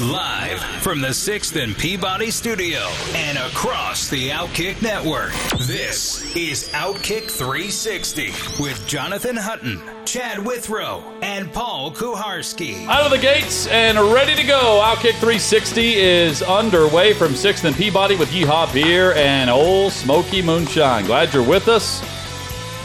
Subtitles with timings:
[0.00, 2.80] Live from the 6th and Peabody studio
[3.14, 5.30] and across the Outkick network.
[5.68, 12.84] This is Outkick 360 with Jonathan Hutton, Chad Withrow, and Paul Kuharsky.
[12.88, 14.82] Out of the gates and ready to go.
[14.84, 21.06] Outkick 360 is underway from 6th and Peabody with Yeehaw Beer and Ole Smoky Moonshine.
[21.06, 22.00] Glad you're with us.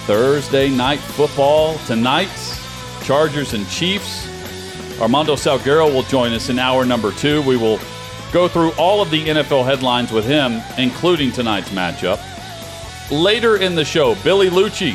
[0.05, 2.29] Thursday night football tonight.
[3.01, 4.29] Chargers and Chiefs.
[5.01, 7.41] Armando Salguero will join us in hour number two.
[7.43, 7.79] We will
[8.33, 12.19] go through all of the NFL headlines with him, including tonight's matchup.
[13.09, 14.93] Later in the show, Billy Liucci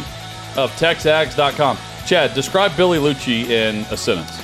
[0.56, 1.78] of TexAgs.com.
[2.06, 4.36] Chad, describe Billy Liucci in a sentence.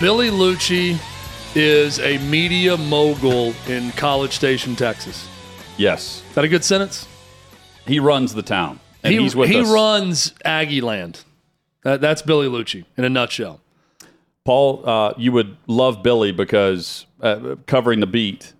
[0.00, 0.98] Billy Liucci
[1.54, 5.28] is a media mogul in College Station, Texas.
[5.76, 7.06] Yes, Is that a good sentence?
[7.86, 11.20] he runs the town, and he he's with he runs Aggie Land.
[11.84, 13.60] That, that's Billy Liucci in a nutshell.
[14.44, 18.52] Paul, uh, you would love Billy because uh, covering the beat,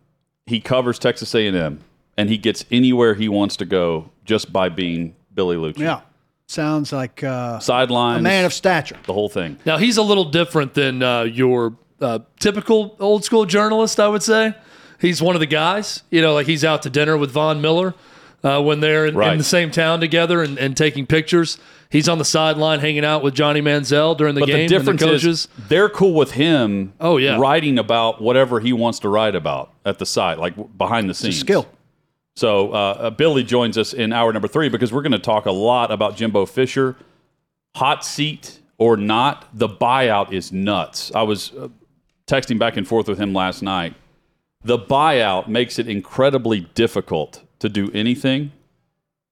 [0.47, 1.81] he covers Texas A&M,
[2.16, 5.78] and he gets anywhere he wants to go just by being Billy Liucci.
[5.81, 6.00] Yeah.
[6.47, 8.97] Sounds like uh, Sidelines, a man of stature.
[9.06, 9.59] the whole thing.
[9.64, 14.22] Now he's a little different than uh, your uh, typical old school journalist, I would
[14.22, 14.55] say.
[15.00, 17.94] He's one of the guys, you know, like he's out to dinner with Von Miller
[18.42, 19.33] uh, when they're in, Right.
[19.33, 21.59] in the same town together and, and taking pictures.
[21.95, 24.56] He's on the sideline hanging out with Johnny Manziel during the But game.
[24.56, 25.25] the and the difference coaches.
[25.25, 27.39] is they're cool with him Oh, yeah.
[27.39, 31.39] writing about whatever he wants to write about at the site, like behind the scenes.
[31.39, 31.69] Skill.
[32.34, 35.47] So uh, uh, Billy joins us in hour number three because we're going to talk
[35.47, 36.97] a lot about Jimbo Fisher.
[37.77, 41.12] Hot seat or not, the buyout is nuts.
[41.15, 41.69] I was uh,
[42.27, 43.94] texting back and forth with him last night.
[44.65, 48.50] The buyout makes it incredibly difficult to do anything,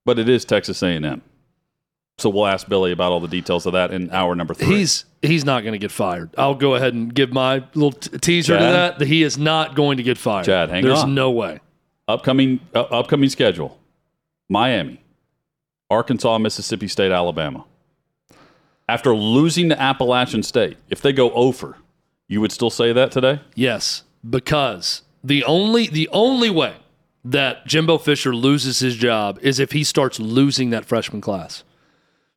[0.05, 1.23] but it is Texas A&M.
[2.19, 4.77] So we'll ask Billy about all the details of that in hour number three.
[4.79, 6.31] He's he's not going to get fired.
[6.39, 8.99] I'll go ahead and give my little t- teaser to that.
[8.99, 10.45] That he is not going to get fired.
[10.45, 11.15] Chad, hang There's on.
[11.15, 11.61] no way.
[12.07, 13.79] upcoming uh, upcoming schedule:
[14.49, 15.03] Miami,
[15.91, 17.65] Arkansas, Mississippi State, Alabama.
[18.89, 21.77] After losing to Appalachian State, if they go over,
[22.29, 23.41] you would still say that today?
[23.55, 26.75] Yes, because the only the only way
[27.25, 31.65] that Jimbo Fisher loses his job is if he starts losing that freshman class.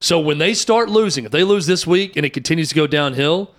[0.02, 2.88] So when they start losing, if they lose this week and it continues to go
[2.88, 3.52] downhill,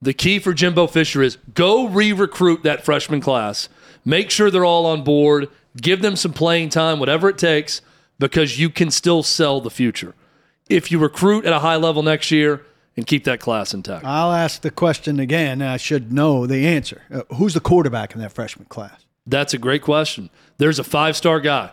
[0.00, 3.68] the key for Jimbo Fisher is go re-recruit that freshman class.
[4.04, 7.80] Make sure they're all on board, give them some playing time, whatever it takes,
[8.18, 10.14] because you can still sell the future.
[10.68, 12.64] If you recruit at a high level next year
[12.96, 14.04] and keep that class intact.
[14.04, 15.62] I'll ask the question again.
[15.62, 17.02] I should know the answer.
[17.12, 19.04] Uh, who's the quarterback in that freshman class?
[19.26, 20.30] That's a great question.
[20.58, 21.70] There's a five star guy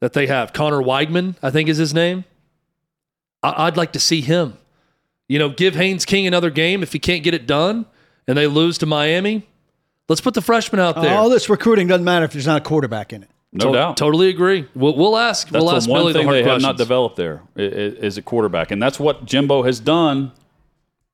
[0.00, 0.52] that they have.
[0.52, 2.24] Conner Weigman, I think is his name.
[3.42, 4.58] I- I'd like to see him.
[5.28, 7.86] You know, give Haynes King another game if he can't get it done
[8.28, 9.46] and they lose to Miami.
[10.08, 11.16] Let's put the freshman out there.
[11.16, 13.30] All this recruiting doesn't matter if there's not a quarterback in it.
[13.54, 13.96] No To- doubt.
[13.96, 14.66] Totally agree.
[14.74, 15.48] We'll, we'll ask.
[15.48, 17.60] That's we'll ask the one Billy thing the hard they have not developed there i-
[17.60, 20.32] i- is a quarterback, and that's what Jimbo has done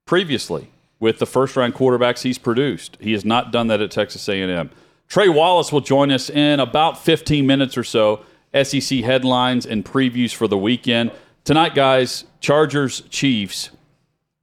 [0.06, 0.69] previously
[1.00, 2.97] with the first round quarterbacks he's produced.
[3.00, 4.71] He has not done that at Texas A&M.
[5.09, 8.21] Trey Wallace will join us in about 15 minutes or so.
[8.55, 11.11] SEC headlines and previews for the weekend
[11.48, 12.26] tonight, guys.
[12.41, 13.70] Chargers Chiefs.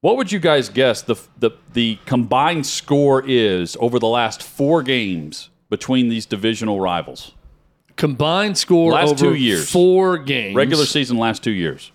[0.02, 4.82] What would you guys guess the the the combined score is over the last four
[4.82, 7.34] games between these divisional rivals?
[7.96, 9.70] Combined score Last over two years.
[9.70, 10.56] four games.
[10.56, 11.92] Regular season last two years.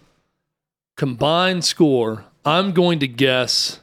[0.96, 2.24] combined score.
[2.44, 3.80] I'm going to guess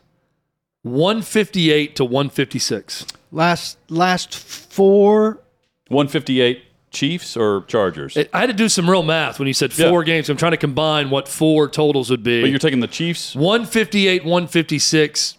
[0.83, 3.05] 158 to 156.
[3.33, 5.41] Last last four.
[5.89, 8.17] 158 Chiefs or Chargers?
[8.33, 9.89] I had to do some real math when you said Yeah.
[9.89, 10.29] four games.
[10.29, 12.41] I'm trying to combine what four totals would be.
[12.41, 13.35] but you're taking the Chiefs?
[13.35, 15.37] 158, 156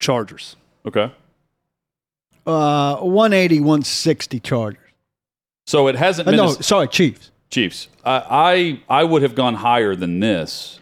[0.00, 0.56] Chargers.
[0.86, 1.10] Okay.
[2.46, 4.80] Uh, 180, 160 Chargers.
[5.66, 7.30] So it hasn't Uh, been no, as- sorry, Chiefs.
[7.50, 7.88] Chiefs.
[8.04, 10.80] I, I I would have gone higher than this,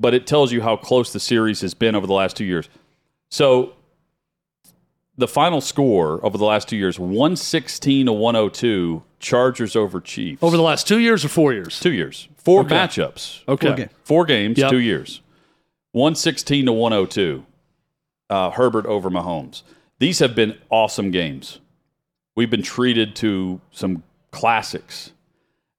[0.00, 2.68] but it tells you how close the series has been over the last two years.
[3.30, 3.74] So
[5.18, 10.42] the final score over the last two years, 116 to 102, Chargers over Chiefs.
[10.42, 11.80] Over the last two years or four years?
[11.80, 12.28] two years.
[12.36, 12.74] Four Okay.
[12.76, 13.40] matchups.
[13.48, 13.66] Okay.
[13.66, 13.90] Four games.
[14.04, 14.70] Four games, Yep.
[14.70, 15.20] two years.
[15.92, 17.44] 116 to 102.
[18.30, 19.62] Uh, Herbert over Mahomes.
[19.98, 21.58] these have been awesome games.
[22.36, 25.10] We've been treated to some classics.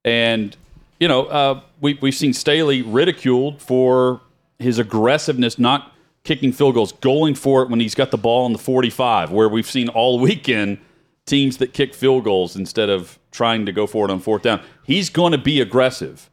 [0.03, 0.57] And,
[0.99, 4.19] you know, uh, we, we've seen Staley ridiculed for
[4.57, 5.93] his aggressiveness, not
[6.29, 9.49] kicking field goals, going for it when he's got the ball in the 45, where
[9.49, 10.77] we've seen all weekend
[11.25, 14.61] teams that kick field goals instead of trying to go for it on fourth down.
[14.83, 16.29] He's going to be aggressive.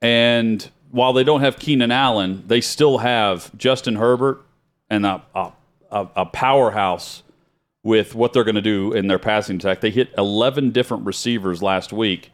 [0.00, 4.40] And while they don't have Keenan Allen, they still have Justin Herbert
[4.88, 5.52] and a, a,
[5.90, 7.24] a powerhouse
[7.82, 9.80] with what they're going to do in their passing attack.
[9.80, 12.30] They hit 11 different receivers last week.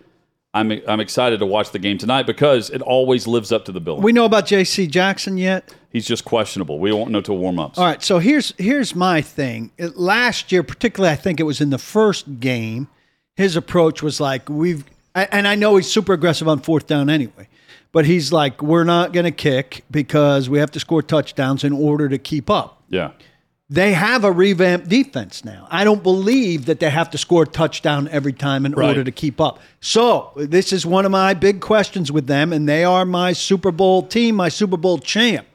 [0.53, 3.81] I'm, I'm excited to watch the game tonight because it always lives up to the
[3.81, 4.01] bill.
[4.01, 4.87] We know about J.C.
[4.87, 5.75] Jackson yet?
[5.97, 6.79] He's just questionable.
[6.79, 7.79] We won't know till warm ups.
[7.79, 9.71] All right, so here's here's my thing.
[9.79, 12.89] It- Last year, particularly, I think it was in the first game,
[13.35, 14.85] his approach was like we've,
[15.15, 17.49] and I know he's super aggressive on fourth down anyway,
[17.93, 21.73] but he's like we're not going to kick because we have to score touchdowns in
[21.73, 22.83] order to keep up.
[22.91, 23.13] Yeah.
[23.71, 25.67] They have a revamped defense now.
[25.71, 28.89] I don't believe that they have to score a touchdown every time in Right.
[28.89, 29.61] order to keep up.
[29.81, 33.73] So, this is one of my big questions with them, and they are my Super
[33.73, 35.47] Bowl team, my Super Bowl champ.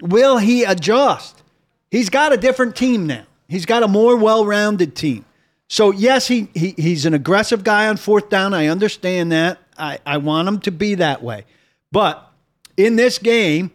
[0.00, 1.42] Will he adjust?
[1.90, 3.24] He's got a different team now.
[3.48, 5.24] He's got a more well-rounded team.
[5.68, 8.54] So yes, he, he he's an aggressive guy on fourth down.
[8.54, 9.58] I understand that.
[9.78, 11.44] I, I want him to be that way.
[11.92, 12.28] But
[12.76, 13.70] in this game,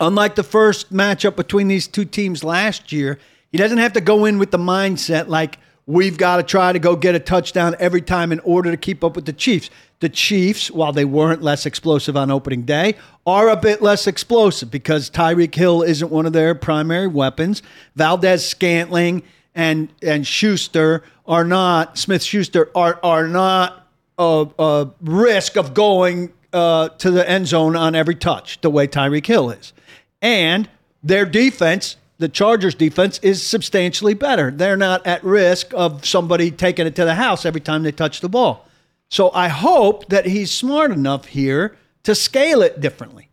[0.00, 3.18] unlike the first matchup between these two teams last year,
[3.52, 6.78] he doesn't have to go in with the mindset like we've got to try to
[6.78, 9.70] go get a touchdown every time in order to keep up with the Chiefs.
[10.00, 14.70] The Chiefs, while they weren't less explosive on opening day, are a bit less explosive
[14.70, 17.62] because Tyreek Hill isn't one of their primary weapons.
[17.96, 19.22] Valdes Scantling
[19.54, 23.86] and and Schuster are not Smith Schuster are are not
[24.18, 28.86] a, a risk of going uh, to the end zone on every touch the way
[28.86, 29.74] Tyreek Hill is.
[30.22, 30.68] And
[31.02, 34.50] their defense, the Chargers defense, is substantially better.
[34.50, 38.20] They're not at risk of somebody taking it to the house every time they touch
[38.20, 38.66] the ball.
[39.10, 43.28] So I hope that he's smart enough here to scale it differently.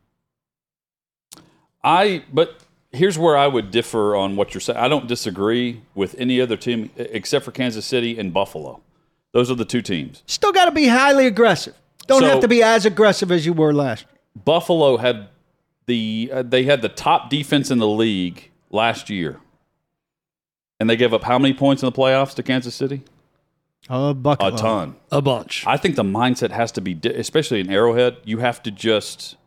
[1.84, 2.58] I but
[2.92, 4.80] here's where I would differ on what you're saying.
[4.80, 8.82] I don't disagree with any other team except for Kansas City and Buffalo.
[9.34, 10.24] Those are the two teams.
[10.26, 11.76] Still got to be highly aggressive.
[12.08, 14.20] Don't So- have to be as aggressive as you were last year.
[14.44, 15.30] Buffalo had
[15.86, 19.40] the uh, they had the top defense in the league last year,
[20.80, 23.04] and they gave up how many points in the playoffs to Kansas City?
[23.90, 24.96] A buck A ton.
[25.12, 25.66] A bunch.
[25.66, 29.38] I think the mindset has to be, especially in Arrowhead, you have to just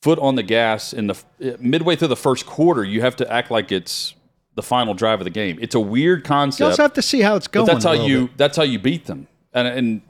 [0.00, 1.22] foot on the gas in the
[1.58, 2.84] midway through the first quarter.
[2.84, 4.14] You have to act like it's
[4.54, 5.58] the final drive of the game.
[5.60, 6.60] It's a weird concept.
[6.60, 6.80] You concept.
[6.80, 7.66] also have to see how it's going.
[7.66, 8.38] But that's how you bit.
[8.38, 9.26] that's how you beat them.
[9.52, 10.02] And and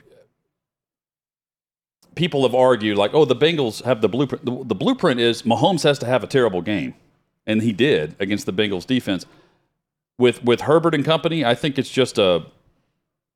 [2.15, 4.45] people have argued like, oh, the Bengals have the blueprint.
[4.45, 6.95] The, the blueprint is Mahomes has to have a terrible game,
[7.47, 9.27] and he did against the Bengals defense.
[10.19, 12.45] With with Herbert and company, I think it's just a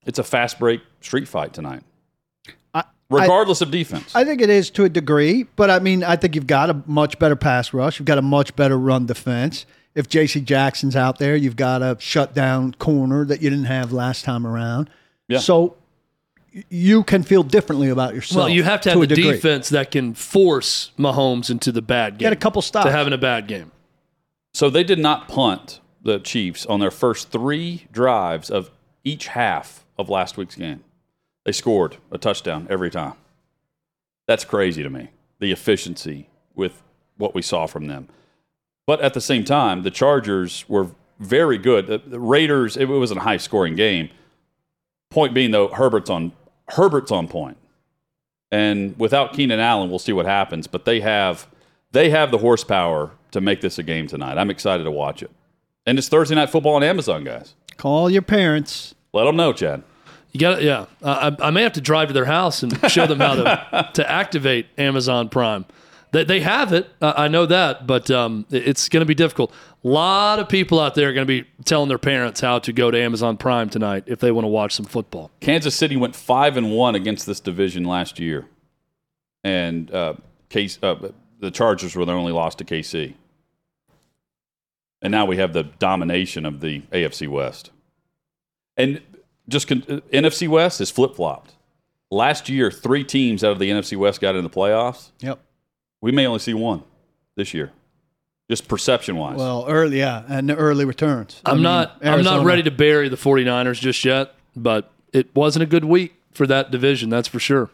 [0.06, 1.82] it's a fast break street fight tonight,
[2.74, 4.14] I- regardless of defense.
[4.14, 6.82] I think it is to a degree, but I mean, I think you've got a
[6.86, 7.98] much better pass rush.
[7.98, 9.66] You've got a much better run defense.
[9.94, 10.40] If J.C.
[10.40, 14.90] Jackson's out there, you've got a shutdown corner that you didn't have last time around.
[15.28, 15.38] Yeah.
[15.38, 15.76] So
[16.68, 18.44] you can feel differently about yourself.
[18.44, 19.32] well, you have to have a the degree.
[19.32, 22.26] defense that can force Mahomes into the bad game.
[22.26, 22.86] Get a couple stops.
[22.86, 23.70] to having a bad game.
[24.52, 28.70] So they did not punt the Chiefs on their first three drives of
[29.04, 30.82] each half of last week's game.
[31.44, 33.14] They scored a touchdown every time.
[34.26, 35.10] That's crazy to me.
[35.40, 36.82] The efficiency with
[37.16, 38.08] what we saw from them.
[38.86, 41.86] But at the same time, the Chargers were very good.
[41.86, 44.10] The, the Raiders, it wasn't a high scoring game.
[45.10, 46.32] Point being though, Herbert's on
[46.68, 47.56] Herbert's on point.
[48.50, 50.66] And without Keenan Allen, we'll see what happens.
[50.66, 51.48] But they have
[51.92, 54.38] they have the horsepower to make this a game tonight.
[54.38, 55.30] I'm excited to watch it.
[55.86, 57.54] And it's Thursday night football on Amazon, guys.
[57.76, 58.93] Call your parents.
[59.14, 59.82] Let them know, Chad.
[60.32, 60.86] You got yeah.
[61.02, 63.90] Uh, I, I may have to drive to their house and show them how to
[63.94, 65.64] to activate Amazon Prime.
[66.10, 66.88] They, they have it.
[67.00, 69.52] Uh, I know that, but um, it- it's going to be difficult.
[69.84, 72.72] A lot of people out there are going to be telling their parents how to
[72.72, 75.30] go to Amazon Prime tonight if they want to watch some football.
[75.40, 78.46] Kansas City went five and one against this division last year,
[79.44, 80.14] and uh,
[80.48, 83.14] case uh, the Chargers were their only loss to KC.
[85.02, 87.70] And now we have the domination of the AFC West.
[88.76, 89.00] And
[89.48, 91.54] just con- uh, NFC West is flip flopped.
[92.10, 95.10] Last year, three teams out of the NFC West got in the playoffs.
[95.20, 95.40] Yep.
[96.00, 96.82] We may only see one
[97.36, 97.72] this year,
[98.50, 99.36] just perception wise.
[99.38, 101.40] Well, early, yeah, and the early returns.
[101.44, 105.34] I I'm mean, not I'm not ready to bury the 49ers just yet, but it
[105.34, 107.70] wasn't a good week for that division, that's for sure.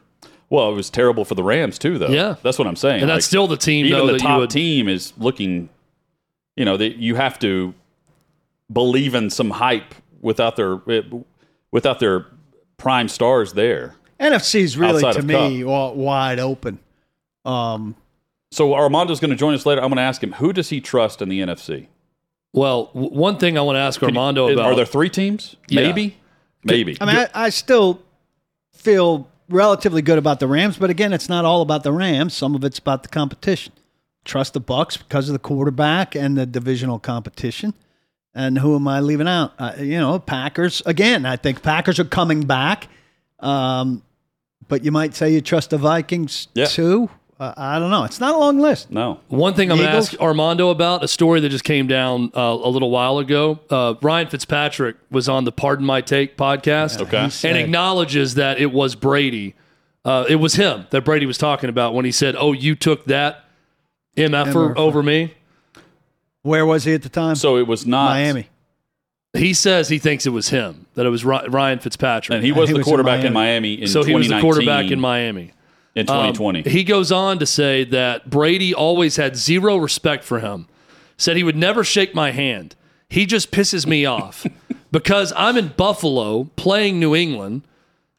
[0.48, 2.08] well, it was terrible for the Rams too, though.
[2.08, 2.36] Yeah.
[2.42, 3.00] that's what I'm saying.
[3.02, 5.12] And Like, that's still the team even though the that top you would team is
[5.18, 5.68] looking.
[6.56, 7.74] You know, that you have to
[8.72, 10.80] believe in some hype without their
[11.70, 12.26] without their
[12.76, 13.94] prime stars there.
[14.18, 16.78] NFC is really to me wa- wide open.
[17.44, 17.94] Um,
[18.52, 19.80] So Armando's going to join us later.
[19.80, 21.86] I'm going to ask him who does he trust in the NFC?
[22.52, 24.66] Well, w- one thing I want to ask Armando Are about.
[24.66, 25.56] Are there three teams?
[25.68, 25.82] Yeah.
[25.82, 26.16] Maybe,
[26.64, 26.96] maybe.
[27.00, 28.02] I mean, I, I still
[28.74, 32.34] feel relatively good about the Rams, but again, it's not all about the Rams.
[32.34, 33.72] Some of it's about the competition.
[34.24, 37.72] Trust the Bucks because of the quarterback and the divisional competition.
[38.34, 39.52] And who am I leaving out?
[39.58, 40.82] Uh, you know, Packers.
[40.86, 42.88] Again, I think Packers are coming back.
[43.40, 44.02] Um,
[44.68, 46.66] but you might say you trust the Vikings Yeah.
[46.66, 47.10] too.
[47.40, 48.04] Uh, I don't know.
[48.04, 48.90] It's not a long list.
[48.90, 49.18] no.
[49.28, 52.40] One thing I'm going to ask Armando about a story that just came down uh,
[52.62, 53.58] a little while ago.
[53.70, 57.00] Uh, Ryan Fitzpatrick was on the Pardon My Take podcast.
[57.00, 57.30] Okay.
[57.30, 59.54] Said- and acknowledges that it was Brady.
[60.04, 63.06] Uh, it was him that Brady was talking about when he said, "Oh, you took
[63.06, 63.44] that
[64.16, 64.76] mf'er MFer.
[64.76, 65.34] over me."
[66.42, 67.34] Where was he at the time?
[67.36, 68.48] So it was not Miami.
[69.32, 72.34] He says he thinks it was him that it was Ryan Fitzpatrick.
[72.36, 74.40] and he was he the was in quarterback in Miami, in so he was the
[74.40, 75.52] quarterback in Miami.
[75.94, 76.62] in Um, 2020.
[76.70, 80.66] he goes on to say that Brady always had zero respect for him.
[81.16, 82.74] Said he would never shake my hand.
[83.08, 84.46] He just pisses me off
[84.90, 87.62] because I'm in Buffalo playing New England.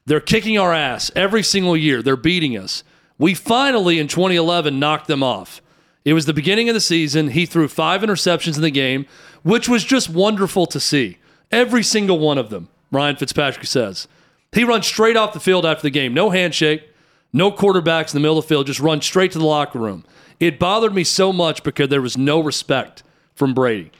[0.05, 2.01] They're kicking our ass every single year.
[2.01, 2.83] They're beating us.
[3.17, 5.61] We finally in 2011 knocked them off.
[6.03, 7.29] It was the beginning of the season.
[7.29, 9.05] He threw five interceptions in the game,
[9.43, 11.17] which was just wonderful to see.
[11.51, 14.07] Every single one of them, Ryan Fitzpatrick says.
[14.51, 16.13] He runs straight off the field after the game.
[16.13, 16.89] No handshake,
[17.31, 20.03] no quarterbacks in the middle of the field, just run straight to the locker room.
[20.39, 23.03] It bothered me so much because there was no respect
[23.35, 23.91] from Brady.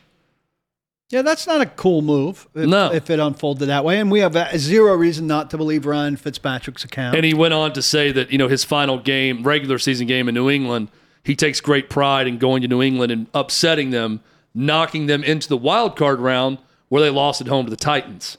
[1.10, 2.48] Yeah, that's not a cool move.
[2.56, 2.92] If, No.
[2.92, 6.16] if it unfolded that way, and we have uh, zero reason not to believe Ryan
[6.16, 7.16] Fitzpatrick's account.
[7.16, 10.30] And he went on to say that, you know, his final game, regular season game
[10.30, 10.88] in New England,
[11.24, 14.22] he takes great pride in going to New England and upsetting them,
[14.54, 16.58] knocking them into the wild card round
[16.90, 18.38] where they lost at home to the Titans.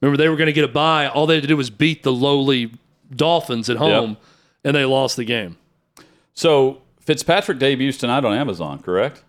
[0.00, 1.06] Remember, they were going to get a bye.
[1.06, 2.72] All they had to do was beat the lowly
[3.14, 4.16] Dolphins at home,
[4.64, 5.56] and they lost the game.
[6.34, 9.22] so Fitzpatrick debuts tonight on Amazon, correct?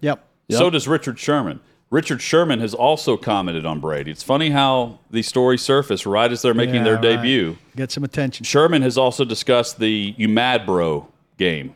[0.00, 0.24] yep.
[0.50, 1.60] So does Richard Sherman.
[1.90, 4.10] Richard Sherman has also commented on Brady.
[4.10, 7.02] It's funny how the story surface right as they're making Yeah, their right.
[7.02, 7.56] debut.
[7.76, 8.44] Get some attention.
[8.44, 11.74] Sherman has also discussed the You Mad Bro game,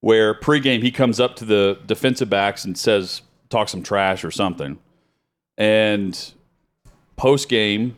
[0.00, 4.30] where pregame he comes up to the defensive backs and says, talk some trash or
[4.30, 4.78] something.
[5.56, 6.32] And
[7.18, 7.92] postgame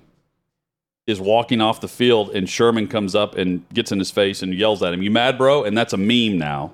[1.07, 4.55] is walking off the field, and Sherman comes up and gets in his face and
[4.55, 5.65] yells at him, You mad, bro?
[5.65, 6.73] And that's a meme now.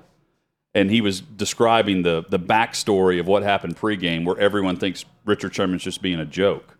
[0.75, 5.55] And he was describing the, the backstory of what happened pregame, where everyone thinks Richard
[5.55, 6.77] Sherman's just being a joke,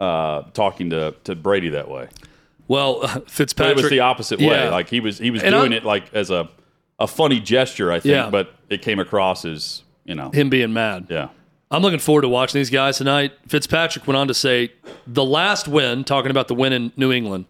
[0.00, 2.08] uh, talking to, to Brady that way.
[2.68, 3.78] Well, But Fitzpatrick.
[3.78, 4.46] it was the opposite way.
[4.46, 4.70] Yeah.
[4.70, 6.48] Like he was he was And doing I'm- it like as a
[6.98, 8.30] a funny gesture, I think, Yeah.
[8.30, 11.06] but it came across as you know, him being mad.
[11.10, 11.28] yeah.
[11.70, 13.32] I'm looking forward to watching these guys tonight.
[13.48, 14.70] Fitzpatrick went on to say
[15.06, 17.46] the last win, talking about the win in New England,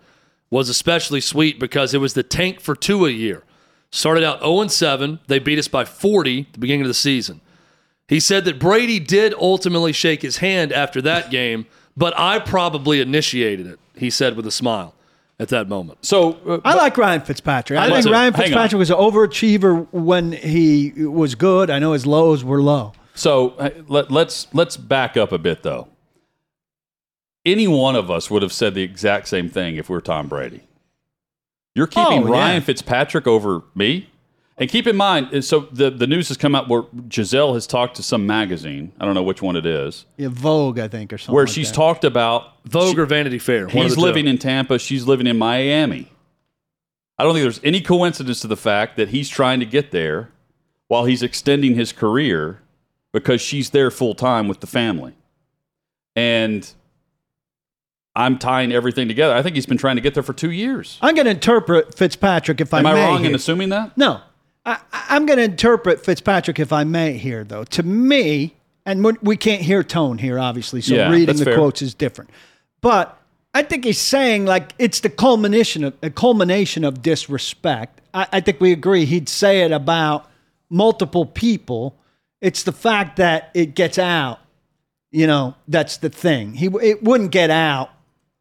[0.51, 3.43] was especially sweet because it was the tank for Tua year.
[3.91, 5.19] Started out 0 7.
[5.27, 7.41] They beat us by 40 at the beginning of the season.
[8.09, 13.01] He said that Brady did ultimately shake his hand after that game, but I probably
[13.01, 14.95] initiated it, he said with a smile
[15.39, 16.05] at that moment.
[16.05, 17.79] So uh, I like Ryan Fitzpatrick.
[17.79, 18.07] I do think.
[18.15, 21.71] Ryan Fitzpatrick was an overachiever when he was good.
[21.71, 22.93] I know his lows were low.
[23.15, 25.89] so uh, let, let's let's back up a bit though.
[27.47, 30.63] Any one of us would have said the exact same thing if we're Tom Brady.
[31.75, 32.67] You're keeping Oh, Ryan yeah.
[32.67, 34.09] Fitzpatrick over me.
[34.57, 37.67] And keep in mind, uh, so the, the news has come out where Gisele has
[37.67, 38.93] talked to some magazine.
[39.01, 41.35] I don't know which one it is, Yeah, Vogue, I think, or something.
[41.35, 41.75] where like she's that.
[41.75, 43.67] talked about Vogue or Vanity Fair?
[43.67, 44.01] He's the two.
[44.03, 44.79] living in Tampa.
[44.79, 46.09] She's living in Miami.
[47.19, 50.31] I don't think there's any coincidence to the fact that he's trying to get there
[50.89, 52.61] while he's extending his career
[53.13, 55.15] because she's there full time with the family.
[56.17, 56.69] And
[58.17, 59.35] I'm tying everything together.
[59.35, 60.99] I think he's been trying to get there for two years.
[61.03, 63.05] I'm going to interpret Fitzpatrick if I Am I I may.
[63.07, 63.97] wrong in assuming that?
[63.99, 64.21] No,
[64.67, 67.65] I, I'm going to interpret Fitzpatrick if I may here, though.
[67.65, 68.55] To me,
[68.87, 71.55] and we- we can't hear tone here, obviously, so Yeah, reading the fair.
[71.57, 72.31] quotes is different.
[72.81, 73.19] But
[73.55, 78.01] I think he's saying like it's the culmination of a culmination of disrespect.
[78.13, 79.05] I, I think we agree.
[79.05, 80.29] He'd say it about
[80.71, 81.97] multiple people.
[82.41, 84.41] It's the fact that it gets out.
[85.13, 86.55] You know, that's the thing.
[86.55, 87.91] He it wouldn't get out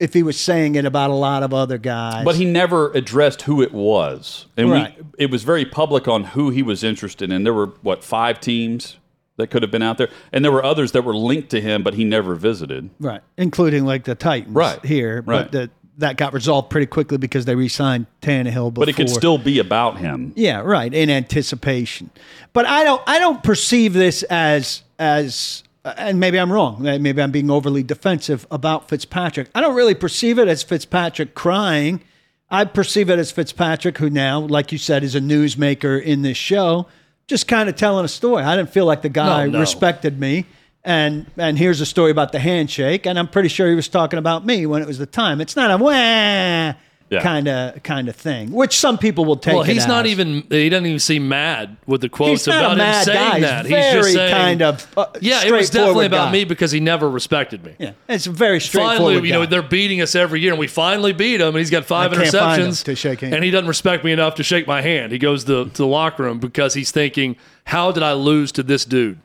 [0.04, 2.26] if he was saying it about a lot of other guys.
[2.26, 4.48] But he never addressed who it was.
[4.58, 4.98] And Right.
[4.98, 7.44] we, it was very public on who he was interested in.
[7.46, 8.98] There were, what, five teams
[9.38, 10.10] that could have been out there?
[10.34, 12.90] And there were others that were linked to him, but he never visited.
[13.00, 15.50] Right, including like the Titans Right, here, right.
[15.50, 15.70] but the,
[16.00, 18.74] that got resolved pretty quickly because they re-signed Tannehill.
[18.74, 18.86] Before.
[18.86, 20.34] But it could still be about him.
[20.36, 22.10] yeah, right, in anticipation.
[22.52, 26.88] But I don't, I don't perceive this as as Uh, and maybe I'm wrong.
[26.88, 29.50] Uh, maybe I'm being overly defensive about Fitzpatrick.
[29.54, 32.02] I don't really perceive it as Fitzpatrick crying.
[32.50, 36.38] I perceive it as Fitzpatrick, who now, like you said, is a newsmaker in this
[36.38, 36.88] show,
[37.28, 38.44] just kind of telling a story.
[38.44, 39.60] I didn't feel like the guy No, no.
[39.60, 40.46] respected me.
[40.86, 44.20] And and here's a story about the handshake, and I'm pretty sure he was talking
[44.20, 45.40] about me when it was the time.
[45.40, 46.74] It's not a wah.
[47.22, 49.54] Kind of kind of thing, which some people will take.
[49.54, 50.12] Well, it he's not as.
[50.12, 50.44] even.
[50.50, 53.32] He doesn't even seem mad with the quotes He's not about a mad him saying
[53.32, 53.40] guy.
[53.42, 53.66] that.
[53.66, 56.32] He's He's very just saying, kind of uh, Yeah, it was definitely about guy.
[56.32, 57.76] me because he never respected me.
[57.78, 58.98] Yeah, it's a very straightforward.
[58.98, 59.50] Finally, you know, guy.
[59.50, 62.16] they're beating us every year, and we finally beat him, and he's got five I
[62.24, 63.36] can't find him interceptions to shake hands.
[63.36, 65.12] and he doesn't respect me enough to shake my hand.
[65.12, 68.64] He goes to, to the locker room because he's thinking, "How did I lose to
[68.64, 69.20] this dude?"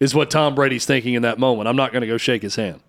[0.00, 1.68] Is what Tom Brady's thinking in that moment.
[1.68, 2.80] I'm not going to go shake his hand.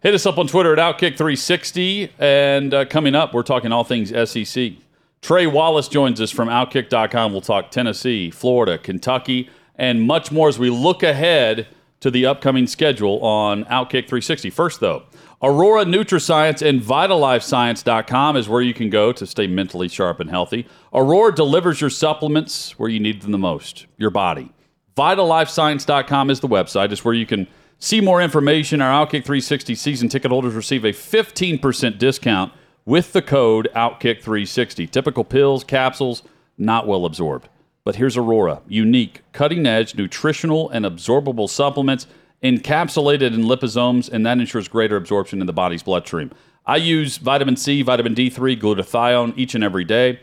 [0.00, 2.10] Hit us up on Twitter at Outkick360.
[2.18, 4.72] And uh, coming up, we're talking all things SEC.
[5.20, 7.32] Trey Wallace joins us from Outkick.com.
[7.32, 11.66] We'll talk Tennessee, Florida, Kentucky, and much more as we look ahead
[12.00, 14.48] to the upcoming schedule on Outkick 360.
[14.48, 15.02] First, though,
[15.42, 20.66] Aurora Nutriscience and VidaLifeScience.com is where you can go to stay mentally sharp and healthy.
[20.94, 24.50] Aurora delivers your supplements where you need them the most, your body.
[24.96, 26.90] VidaLifeScience.com is the website.
[26.90, 27.46] It's where you can
[27.80, 28.80] see more information.
[28.80, 32.52] Our Outkick 360 season ticket holders receive a 15% discount
[32.84, 34.88] with the code OutKick360.
[34.90, 36.22] Typical pills, capsules,
[36.56, 37.48] not well absorbed.
[37.82, 42.06] But here's Aurora unique, cutting edge, nutritional, and absorbable supplements
[42.42, 46.30] encapsulated in liposomes, and that ensures greater absorption in the body's bloodstream.
[46.66, 50.20] I use vitamin C, vitamin D3, glutathione each and every day.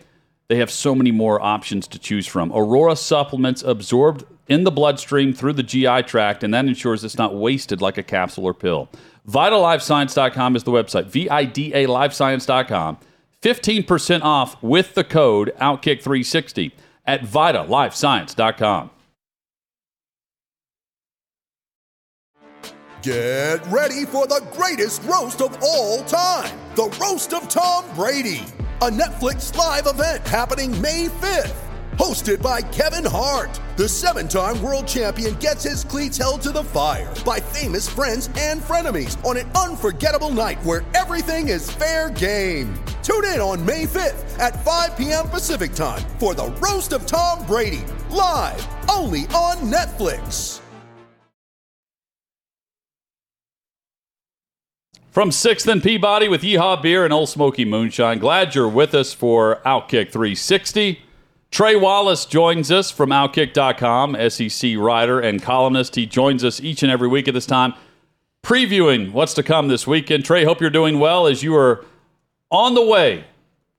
[0.47, 2.51] They have so many more options to choose from.
[2.53, 7.35] Aurora supplements absorbed in the bloodstream through the GI tract, and that ensures it's not
[7.35, 8.89] wasted like a capsule or pill.
[9.27, 11.05] VidaLifeScience.com is the website.
[11.05, 12.97] V I D A LifeScience.com.
[13.41, 16.71] 15% off with the code OutKick360
[17.05, 18.89] at VidaLifeScience.com.
[23.03, 28.45] Get ready for the greatest roast of all time the Roast of Tom Brady,
[28.81, 31.66] a Netflix live event happening May 5th.
[31.97, 36.63] Hosted by Kevin Hart, the seven time world champion gets his cleats held to the
[36.63, 42.71] fire by famous friends and frenemies on an unforgettable night where everything is fair game.
[43.01, 45.27] Tune in on May 5th at 5 p.m.
[45.29, 50.61] Pacific time for the Roast of Tom Brady, live only on Netflix.
[55.09, 58.19] From 6th and Peabody with Yeehaw Beer and Ole Smoky Moonshine.
[58.19, 61.01] Glad you're with us for Outkick 360.
[61.51, 65.95] Trey Wallace joins us from Outkick.com, SEC writer and columnist.
[65.95, 67.73] He joins us each and every week at this time,
[68.43, 70.25] previewing what's to come this weekend.
[70.25, 71.85] Trey, hope you're doing well as you are
[72.51, 73.25] on the way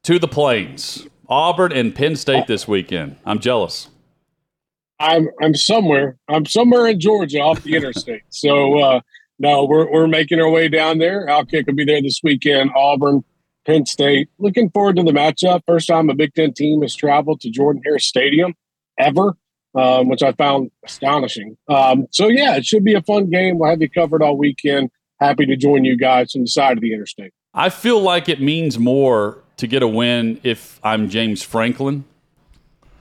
[0.04, 3.16] to the Plains, Auburn and Penn State this weekend.
[3.24, 3.88] I'm jealous.
[5.00, 6.16] I'm I'm somewhere.
[6.28, 8.22] I'm somewhere in Georgia off the interstate.
[8.30, 9.00] So uh,
[9.38, 11.26] no, we're we're making our way down there.
[11.26, 12.70] Outkick will be there this weekend.
[12.74, 13.22] Auburn,
[13.68, 14.30] Penn State.
[14.38, 15.60] Looking forward to the matchup.
[15.66, 18.54] First time a Big Ten team has traveled to Jordan Hare Stadium
[18.98, 19.34] ever,
[19.74, 21.56] um, which I found astonishing.
[21.68, 23.58] Um, so yeah, it should be a fun game.
[23.58, 24.90] We'll have you covered all weekend.
[25.20, 27.32] Happy to join you guys from the side of the interstate.
[27.52, 32.04] I feel like it means more to get a win if I'm James Franklin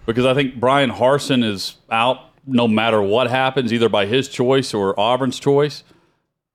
[0.06, 4.74] because I think Bryan Harsin is out no matter what happens, either by his choice
[4.74, 5.84] or Auburn's choice.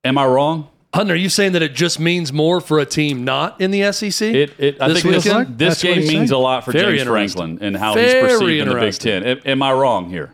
[0.03, 0.69] Am I wrong?
[0.93, 3.91] Hunter, are you saying that it just means more for a team not in the
[3.91, 4.21] SEC?
[4.33, 5.57] It, it, I This think this, weekend?
[5.57, 6.31] this game means saying.
[6.31, 7.09] a lot for Very James.
[7.09, 8.93] Franklin and how Very he's perceived in the Big.
[8.93, 9.23] Ten.
[9.23, 10.33] Am, am I wrong here?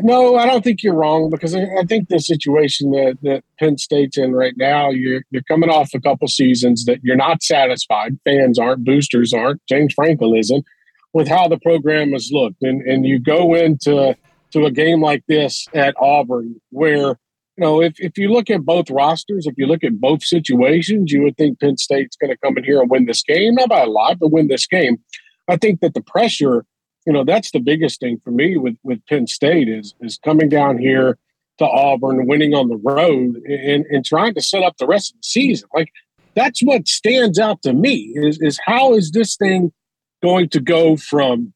[0.00, 3.78] No, I don't think you're wrong because I I think the situation that, that Penn
[3.78, 8.18] State's in right now, you're you're coming off a couple seasons that you're not satisfied.
[8.24, 10.64] Fans aren't, boosters aren't, James Franklin isn't,
[11.12, 12.62] with how the program has looked.
[12.62, 14.16] And and you go into
[14.52, 17.18] to a game like this at Auburn where
[17.56, 21.12] you know, if, if you look at both rosters, if you look at both situations,
[21.12, 23.68] you would think Penn State's going to come in here and win this game, not
[23.68, 24.98] by a lot, but win this game.
[25.46, 26.64] I think that the pressure
[27.06, 30.48] you know that's the biggest thing for me with with Penn State is is coming
[30.48, 31.18] down here
[31.58, 35.16] to Auburn, winning on the road, and and trying to set up the rest of
[35.18, 35.68] the season.
[35.74, 35.92] Like
[36.34, 39.72] that's what stands out to me is is how is this thing
[40.22, 41.52] going to go from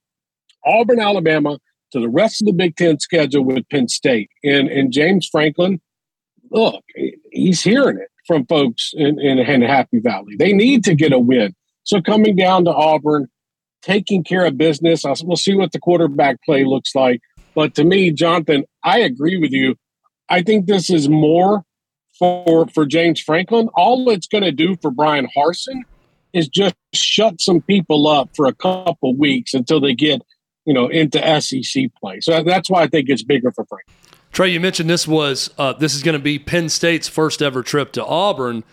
[0.64, 1.58] Auburn, Alabama,
[1.92, 5.80] to the rest of the Big Ten schedule with Penn State and and James Franklin.
[6.50, 6.84] Look,
[7.30, 10.37] he's hearing it from folks in, in, in Happy Valley.
[10.38, 11.54] They need to get a win.
[11.84, 13.28] So coming down to Auburn,
[13.82, 15.04] taking care of business.
[15.22, 17.20] We'll see what the quarterback play looks like.
[17.54, 19.76] But to me, Jonathan, I agree with you.
[20.28, 21.64] I think this is more
[22.18, 23.68] for for James Franklin.
[23.74, 25.82] All it's going to do for Bryan Harsin
[26.32, 30.20] is just shut some people up for a couple weeks until they get
[30.66, 32.20] you know into SEC play.
[32.20, 34.08] So that's why I think it's bigger for Franklin.
[34.33, 37.62] Trey, you mentioned this was uh, this is going to be Penn State's first ever
[37.62, 38.64] trip to Auburn.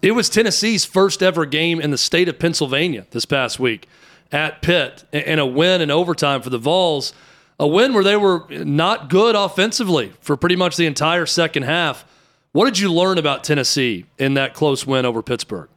[0.00, 3.88] It was Tennessee's first ever game in the state of Pennsylvania this past week
[4.30, 7.12] at Pitt, and a win in overtime for the Vols.
[7.60, 12.04] A win where they were not good offensively for pretty much the entire second half.
[12.52, 15.68] What did you learn about Tennessee in that close win over Pittsburgh?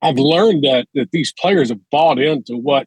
[0.00, 2.86] I've learned that that these players have bought into what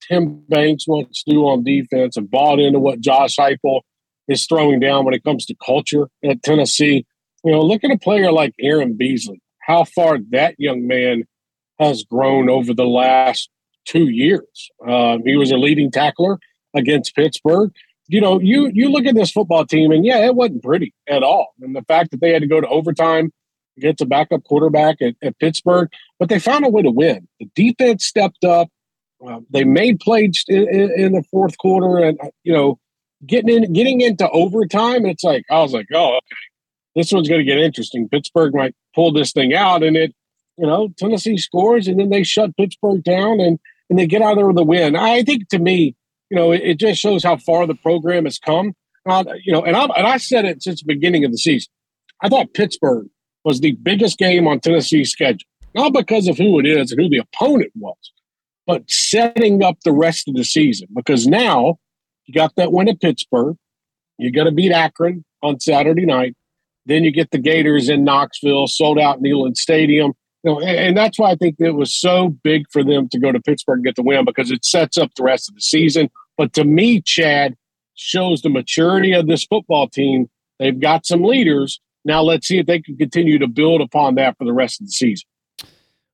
[0.00, 3.82] Tim Banks wants to do on defense and bought into what Josh Heupel
[4.28, 7.06] is throwing down when it comes to culture at Tennessee.
[7.44, 11.24] You know, look at a player like Aaron Beasley, how far that young man
[11.78, 13.48] has grown over the last
[13.84, 14.70] two years.
[14.86, 16.38] Um, he was a leading tackler
[16.74, 17.72] against Pittsburgh.
[18.08, 21.22] You know, you you look at this football team, and yeah, it wasn't pretty at
[21.22, 21.54] all.
[21.60, 23.32] And the fact that they had to go to overtime
[23.76, 27.26] against a backup quarterback at, at Pittsburgh, but they found a way to win.
[27.40, 28.68] The defense stepped up.
[29.26, 32.78] Uh, they made plays in, in, in, the fourth quarter, and you know,
[33.26, 35.06] getting in, getting into overtime.
[35.06, 36.36] It's like I was like, oh, okay,
[36.96, 38.08] this one's going to get interesting.
[38.08, 40.14] Pittsburgh might pull this thing out, and it,
[40.58, 43.58] you know, Tennessee scores, and then they shut Pittsburgh down, and
[43.90, 44.96] and they get out there with a win.
[44.96, 45.94] I think to me,
[46.30, 48.74] you know, it, it just shows how far the program has come.
[49.04, 51.70] Uh, you know, and I and I said it since the beginning of the season.
[52.22, 53.08] I thought Pittsburgh
[53.44, 57.08] was the biggest game on Tennessee's schedule, not because of who it is and who
[57.08, 57.96] the opponent was,
[58.66, 60.86] but setting up the rest of the season.
[60.94, 61.78] Because now
[62.26, 63.56] you got that win at Pittsburgh,
[64.18, 66.34] you got to beat Akron on Saturday night,
[66.86, 70.12] then you get the Gators in Knoxville, sold out Neyland Stadium.
[70.44, 73.18] You know, and, and that's why I think it was so big for them to
[73.18, 75.60] go to Pittsburgh and get the win because it sets up the rest of the
[75.60, 76.10] season.
[76.36, 77.54] But to me, Chad
[77.94, 80.28] shows the maturity of this football team.
[80.58, 84.36] They've got some leaders now let's see if they can continue to build upon that
[84.36, 85.28] for the rest of the season.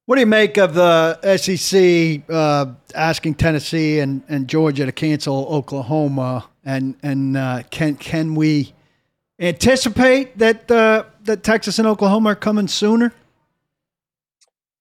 [0.09, 5.47] What do you make of the SEC uh, asking Tennessee and, and Georgia to cancel
[5.51, 6.49] Oklahoma?
[6.65, 8.73] And and uh, can can we
[9.39, 13.13] anticipate that uh, that Texas and Oklahoma are coming sooner?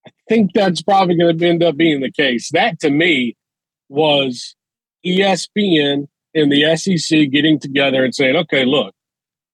[0.07, 2.49] I think that's probably going to end up being the case.
[2.53, 3.35] That to me
[3.89, 4.55] was
[5.05, 8.95] ESPN and the SEC getting together and saying, "Okay, look,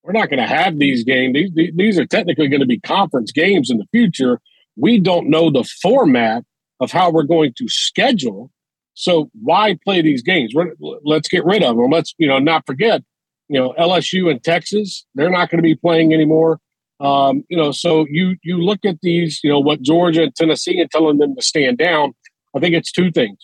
[0.03, 1.33] we're not going to have these games.
[1.33, 4.39] These, these are technically going to be conference games in the future.
[4.75, 6.43] We don't know the format
[6.79, 8.51] of how we're going to schedule.
[8.93, 10.53] So why play these games?
[11.03, 11.89] Let's get rid of them.
[11.89, 13.01] Let's you know not forget,
[13.49, 15.05] you know LSU and Texas.
[15.15, 16.59] They're not going to be playing anymore.
[16.99, 20.79] Um, you know, so you you look at these, you know, what Georgia and Tennessee
[20.79, 22.13] and telling them to stand down.
[22.55, 23.37] I think it's two things.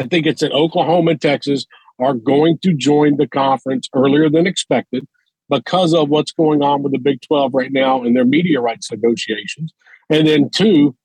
[0.00, 1.66] I think it's that Oklahoma and Texas
[1.98, 5.06] are going to join the conference earlier than expected
[5.50, 8.90] because of what's going on with the Big 12 right now and their media rights
[8.90, 9.74] negotiations.
[10.10, 10.96] And then, two,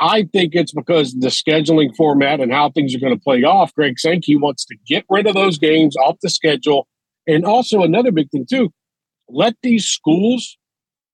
[0.00, 3.74] I think it's because the scheduling format and how things are going to play off.
[3.74, 6.88] Greg Sankey wants to get rid of those games off the schedule.
[7.26, 8.72] And also, another big thing, too,
[9.28, 10.56] let these schools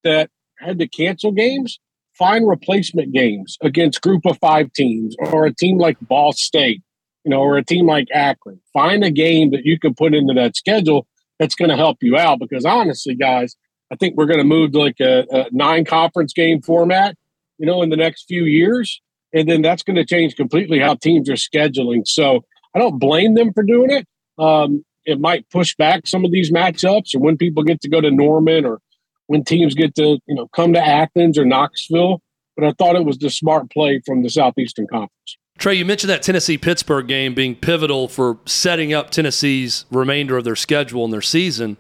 [0.05, 1.81] that had to cancel games
[2.17, 6.83] find replacement games against group of five teams or a team like Ball State,
[7.25, 8.61] you know, or a team like Akron.
[8.73, 11.09] Find a game that you can put into that schedule
[11.41, 12.39] that's going to help you out.
[12.39, 13.57] Because honestly, guys,
[13.91, 17.17] I think we're going to move to like a, a nine conference game format,
[17.59, 19.01] you know, in the next few years.
[19.33, 22.07] And then that's going to change completely how teams are scheduling.
[22.07, 24.07] So I don't blame them for doing it.
[24.39, 28.01] Um, it might push back some of these matchups or when people get to go
[28.01, 28.81] to Norman or
[29.27, 32.21] when teams get to, you know, come to Athens or Knoxville.
[32.57, 35.37] But I thought it was the smart play from the Southeastern Conference.
[35.59, 40.45] Trey, you mentioned that Tennessee Pittsburgh game being pivotal for setting up Tennessee's remainder of
[40.45, 41.77] their schedule and their season.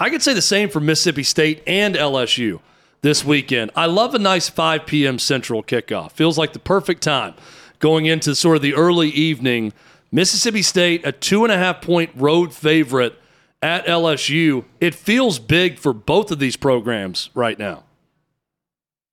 [0.00, 2.60] I could say the same for Mississippi State and LSU
[3.00, 3.70] this weekend.
[3.76, 5.18] I love a nice 5 p.m.
[5.18, 6.12] Central kickoff.
[6.12, 7.34] Feels like the perfect time
[7.78, 9.72] going into sort of the early evening.
[10.10, 13.18] Mississippi State, a two and a half point road favorite
[13.62, 14.64] at LSU.
[14.80, 17.84] It feels big for both of these programs right now.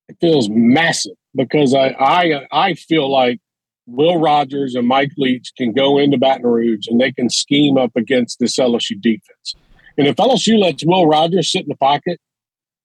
[0.07, 3.39] It feels massive because I I I feel like
[3.87, 7.95] Will Rogers and Mike Leach can go into Baton Rouge and they can scheme up
[7.95, 9.55] against this LSU defense.
[9.97, 12.19] And if LSU lets Will Rogers sit in the pocket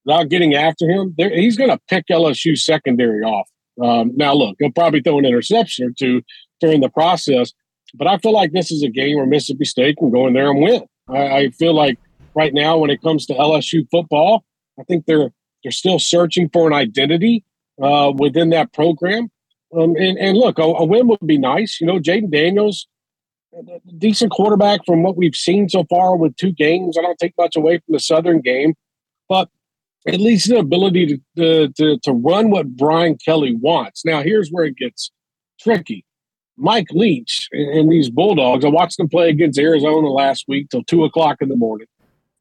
[0.04, 3.48] without getting after him, he's going to pick LSU secondary off.
[3.82, 6.22] Um, now, look, he'll probably throw an interception or two
[6.60, 7.52] during the process,
[7.94, 10.50] but I feel like this is a game where Mississippi State can go in there
[10.50, 10.82] and win.
[11.08, 11.98] I, I feel like
[12.34, 14.44] right now, when it comes to LSU football,
[14.78, 15.30] I think they're
[15.62, 17.44] they're still searching for an identity
[17.82, 19.30] uh, within that program.
[19.76, 21.80] Um, and, and look, a, a, win would be nice.
[21.80, 22.88] You know, Jayden Daniels,
[23.98, 26.96] decent quarterback from what we've seen so far with two games.
[26.98, 28.74] I don't take much away from the Southern game,
[29.28, 29.48] but
[30.06, 34.04] at least the ability to, to, to, run what Brian Kelly wants.
[34.04, 35.10] Now, here's where it gets
[35.60, 36.04] tricky.
[36.56, 40.84] Mike Leach and, and these Bulldogs, I watched them play against Arizona last week till
[40.84, 41.86] two o'clock in the morning.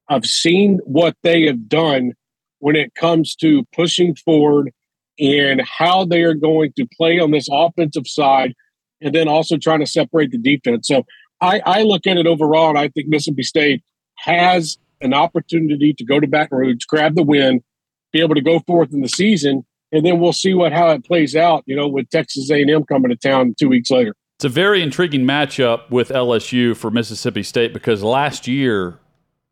[0.07, 2.13] I've seen what they have done
[2.59, 4.71] when it comes to pushing forward
[5.19, 8.53] and how they are going to play on this offensive side
[9.01, 10.87] and then also trying to separate the defense.
[10.87, 11.05] So
[11.41, 13.83] I, I look at it overall, and I think Mississippi State
[14.17, 17.63] has an opportunity to go to Baton Rouge, grab the win,
[18.11, 21.05] be able to go forth in the season, and then we'll see what how it
[21.05, 21.63] plays out.
[21.65, 24.15] You know, with Texas A&M coming to town two weeks later.
[24.37, 28.97] It's a very intriguing matchup with LSU for Mississippi State because last year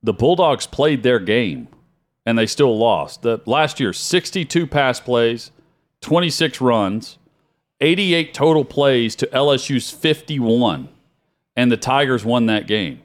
[0.01, 1.67] the Bulldogs played their game
[2.25, 3.21] and they still lost.
[3.21, 5.51] The last year 62 pass plays,
[6.01, 7.17] 26 runs,
[7.81, 10.87] 88 total plays to LSU's 51
[11.57, 13.01] and the Tigers won that game.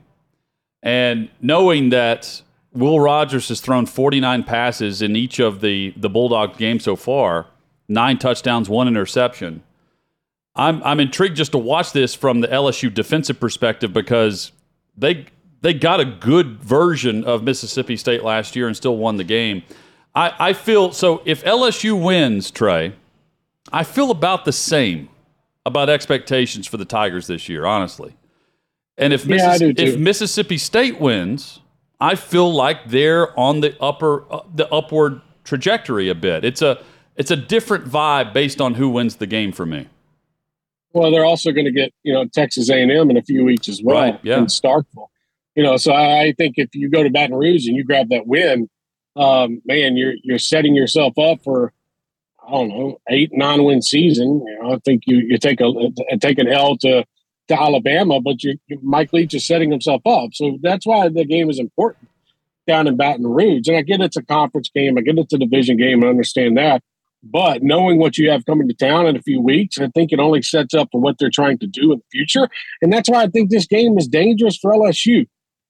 [0.82, 2.42] And knowing that
[2.72, 7.46] Will Rogers has thrown 49 passes in each of the the Bulldog games so far,
[7.88, 9.62] nine touchdowns, one interception
[10.54, 14.52] I'm I'm intrigued just to watch this from the LSU defensive perspective because
[14.96, 15.26] they
[15.62, 19.62] they got a good version of Mississippi State last year and still won the game.
[20.14, 22.94] I, I feel so if LSU wins, Trey,
[23.72, 25.08] I feel about the same
[25.64, 28.14] about expectations for the Tigers this year, honestly.
[29.02, 29.98] And if, Yeah, do if.
[29.98, 31.60] Mississippi State wins,
[32.00, 36.44] I feel like they're on the upper uh, the upward trajectory a bit.
[36.44, 36.82] It's a
[37.16, 39.88] it's a different vibe based on who wins the game for me.
[40.92, 43.80] Well, they're also going to get you know Texas A&M in a few weeks as
[43.82, 44.38] well Right, yeah.
[44.38, 45.08] in Starkville.
[45.54, 48.08] You know, so I I think if you go to Baton Rouge and you grab
[48.10, 48.68] that win,
[49.16, 51.72] um, man, you're you're setting yourself up for
[52.46, 54.42] I don't know eight nine win season.
[54.46, 55.72] You know, I think you you take a
[56.20, 57.04] take an L to
[57.52, 60.30] to Alabama, but you Mike Leach is setting himself up.
[60.34, 62.08] So that's why the game is important
[62.66, 63.68] down in Baton Rouge.
[63.68, 64.96] And I get it's a conference game.
[64.98, 66.04] I get it's a division game.
[66.04, 66.82] I understand that.
[67.22, 70.18] But knowing what you have coming to town in a few weeks, I think it
[70.18, 72.48] only sets up for what they're trying to do in the future.
[72.80, 75.26] And that's why I think this game is dangerous for LSU.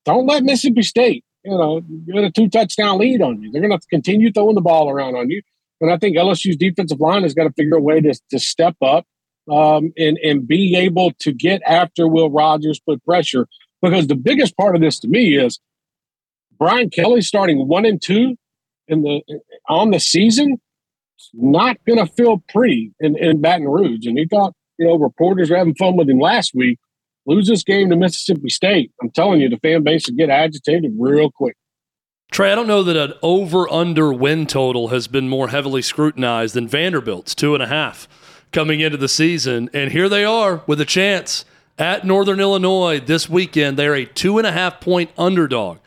[0.06, 3.52] Don't let Mississippi State, you know, get a two touchdown lead on you.
[3.52, 5.42] They're going to continue throwing the ball around on you.
[5.80, 8.76] And I think LSU's defensive line has got to figure a way to, to step
[8.80, 9.04] up
[9.50, 13.48] um, and, and be able to get after Will Rogers, put pressure.
[13.80, 15.58] Because the biggest part of this to me is
[16.58, 18.36] Brian Kelly starting one and two
[18.86, 19.22] in the
[19.68, 20.60] on the season
[21.32, 24.06] not going to feel pretty in, in Baton Rouge.
[24.06, 26.78] And he thought, you know, reporters were having fun with him last week.
[27.26, 28.90] Lose this game to Mississippi State.
[29.00, 31.56] I'm telling you, the fan base will get agitated real quick.
[32.32, 36.54] Trey, I don't know that an over under win total has been more heavily scrutinized
[36.54, 38.08] than Vanderbilt's two and a half
[38.52, 39.68] coming into the season.
[39.72, 41.44] And here they are with a chance
[41.78, 43.76] at Northern Illinois this weekend.
[43.78, 45.78] They're a two and a half point underdog.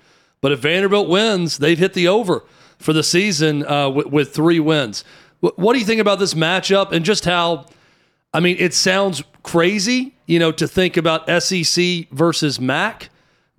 [0.41, 2.43] But if Vanderbilt wins, they've hit the over
[2.77, 5.03] for the season uh, with, with three wins.
[5.41, 7.65] Wh- What do you think about this matchup and just how?
[8.33, 13.09] I mean, it sounds crazy, you know, to think about SEC versus MAC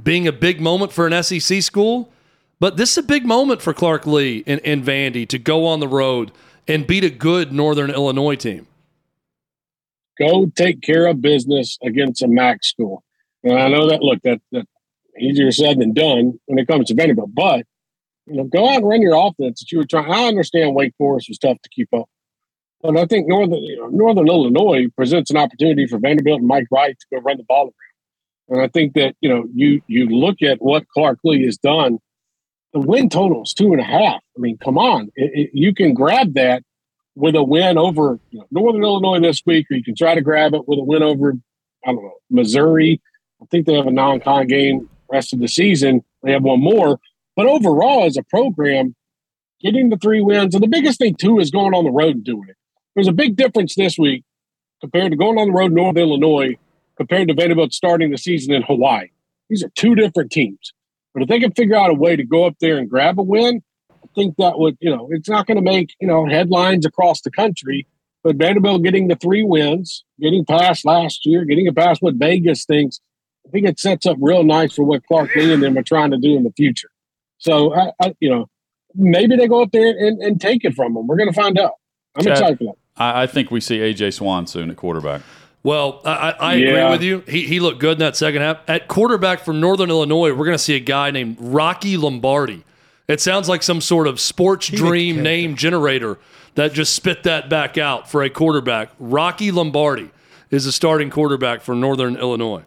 [0.02, 2.12] being a big moment for an SEC school.
[2.60, 5.80] But this is a big moment for Clark Lea and, and Vandy to go on
[5.80, 6.30] the road
[6.68, 8.66] and beat a good Northern Illinois team.
[10.18, 13.04] Go take care of business against a MAC school.
[13.44, 14.66] And I know that, look, that, that
[15.18, 17.64] easier said than done when it comes to Vanderbilt, but
[18.26, 20.10] you know, go out and run your offense that you were trying.
[20.10, 22.08] I understand Wake Forest was tough to keep up,
[22.82, 26.66] but I think Northern you know, Northern Illinois presents an opportunity for Vanderbilt and Mike
[26.70, 27.72] Wright to go run the ball around.
[28.48, 31.98] And I think that you know you you look at what Clark Lea has done.
[32.72, 34.20] The win total is two and a half.
[34.36, 36.62] I mean, come on, it, it, you can grab that
[37.16, 40.20] with a win over you know, Northern Illinois this week, or you can try to
[40.20, 41.34] grab it with a win over
[41.84, 43.00] I don't know Missouri.
[43.42, 46.04] I think they have a non-con game rest of the season.
[46.22, 47.00] They have one more,
[47.34, 48.94] but overall, as a program,
[49.60, 52.24] getting the three wins, and the biggest thing too is going on the road and
[52.24, 52.56] doing it.
[52.94, 54.24] There's a big difference this week
[54.80, 56.56] compared to going on the road Northern Illinois
[56.96, 59.08] compared to Vanderbilt starting the season in Hawaii.
[59.48, 60.72] These are two different teams.
[61.14, 63.22] But if they can figure out a way to go up there and grab a
[63.22, 63.62] win,
[64.16, 67.30] think that would, you know, it's not going to make, you know, headlines across the
[67.30, 67.86] country.
[68.24, 72.64] But Vanderbilt getting the three wins, getting past last year, getting it past what Vegas
[72.64, 72.98] thinks,
[73.46, 76.10] I think it sets up real nice for what Clark Lea and them are trying
[76.10, 76.88] to do in the future.
[77.38, 78.48] So, I, I, you know,
[78.96, 81.06] maybe they go up there and, and take it from them.
[81.06, 81.74] We're going to find out.
[82.16, 82.74] I'm Chad, excited for that.
[83.00, 85.22] I, I think we see AJ Swann soon at quarterback.
[85.62, 86.90] Well, I, I I agree Yeah.
[86.90, 87.22] with you.
[87.28, 88.58] He, he looked good in that second half.
[88.68, 92.64] At quarterback from Northern Illinois, we're going to see a guy named Rocky Lombardi.
[93.08, 96.18] It sounds like some sort of sports dream name generator
[96.56, 98.90] that just spit that back out for a quarterback.
[98.98, 100.10] Rocky Lombardi
[100.50, 102.64] is a starting quarterback for Northern Illinois.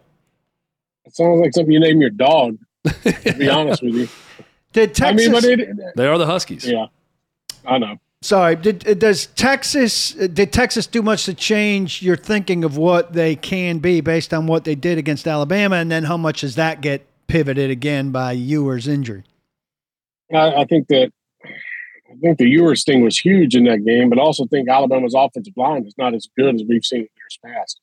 [1.04, 4.08] It sounds like something you name your dog, to be honest with you.
[4.72, 5.26] Did I Texas?
[5.26, 6.64] mean, but it, They are the Huskies.
[6.64, 6.86] yeah,
[7.66, 7.98] I know.
[8.22, 10.14] sorry, did uh, does Texas?
[10.16, 14.32] Uh, did Texas do much to change your thinking of what they can be based
[14.32, 18.12] on what they did against Alabama, and then how much does that get pivoted again
[18.12, 19.24] by Ewer's injury?
[20.32, 21.12] I, I think that
[22.10, 25.54] I think the Ewers thing was huge in that game, but also think Alabama's offensive
[25.56, 27.80] line is not as good as we've seen in years past.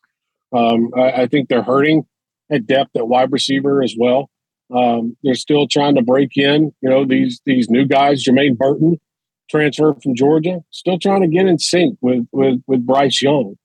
[0.54, 2.06] Um, I, I, think they're hurting
[2.52, 4.30] at depth at wide receiver as well.
[4.74, 6.74] Um, they're still trying to break in.
[6.82, 9.00] You know these these new guys, Jermaine Burton,
[9.50, 13.56] transfer from Georgia, still trying to get in sync with with with Bryce Young.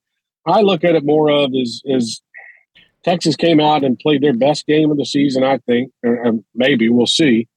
[0.46, 2.22] I look at it more of is is
[3.04, 5.42] Texas came out and played their best game of the season.
[5.44, 7.48] I think, or, or maybe we'll see.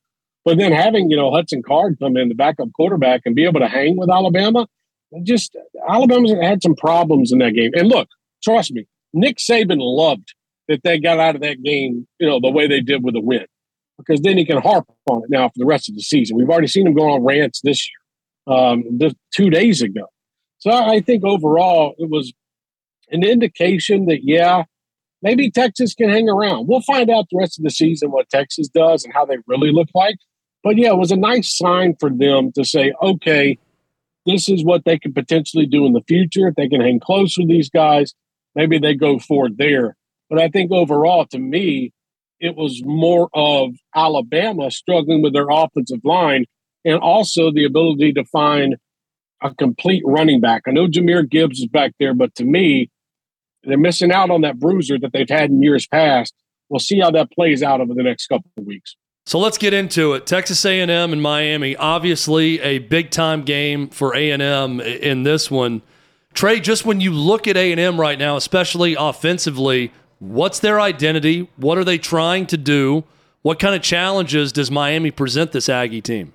[0.45, 3.59] But then having you know Hudson Card come in, the backup quarterback, and be able
[3.59, 4.67] to hang with Alabama,
[5.23, 5.57] just
[5.89, 7.71] Alabama's had some problems in that game.
[7.73, 8.07] And look,
[8.43, 10.33] trust me, Nick Saban loved
[10.67, 13.19] that they got out of that game, you know, the way they did with a
[13.19, 13.45] win,
[13.97, 16.37] because then he can harp on it now for the rest of the season.
[16.37, 17.89] We've already seen him go on rants this
[18.47, 18.83] year, um,
[19.33, 20.07] two days ago.
[20.59, 22.33] So I think overall it was
[23.09, 24.63] an indication that yeah,
[25.21, 26.67] maybe Texas can hang around.
[26.67, 29.71] We'll find out the rest of the season what Texas does and how they really
[29.71, 30.17] look like.
[30.65, 33.59] But yeah, it was a nice sign for them to say, okay,
[34.25, 36.47] this is what they can potentially do in the future.
[36.47, 38.15] If they can hang close with these guys,
[38.55, 39.95] maybe they go forward there.
[40.27, 41.93] But I think overall, to me,
[42.39, 46.45] it was more of Alabama struggling with their offensive line
[46.83, 48.75] and also the ability to find
[49.43, 50.63] a complete running back.
[50.67, 52.89] I know Jahmyr Gibbs is back there, but to me,
[53.63, 56.33] they're missing out on that bruiser that they've had in years past.
[56.69, 58.95] We'll see how that plays out over the next couple of weeks.
[59.27, 60.27] So let's get into it.
[60.27, 65.81] Texas A&M and Miami, obviously a big time game for A&M in this one.
[66.35, 71.49] Trey, just when you look at A&M right now, especially offensively, what's their identity?
[71.55, 73.03] What are they trying to do?
[73.41, 76.33] What kind of challenges does Miami present this Aggie team?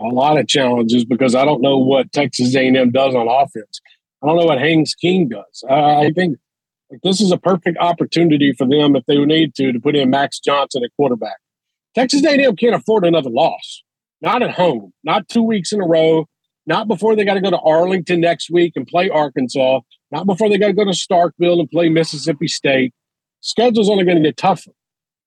[0.00, 3.80] A lot of challenges because I don't know what Texas A&M does on offense.
[4.22, 5.64] I don't know what Haynes King does.
[5.70, 6.36] I think
[7.02, 10.40] this is a perfect opportunity for them if they need to to put in Max
[10.40, 11.36] Johnson at quarterback.
[11.94, 13.82] Texas A&M can't afford another loss.
[14.20, 14.92] Not at home.
[15.04, 16.26] Not two weeks in a row.
[16.66, 19.80] Not before they got to go to Arlington next week and play Arkansas.
[20.10, 22.94] Not before they got to go to Starkville and play Mississippi State.
[23.40, 24.70] Schedule's only going to get tougher.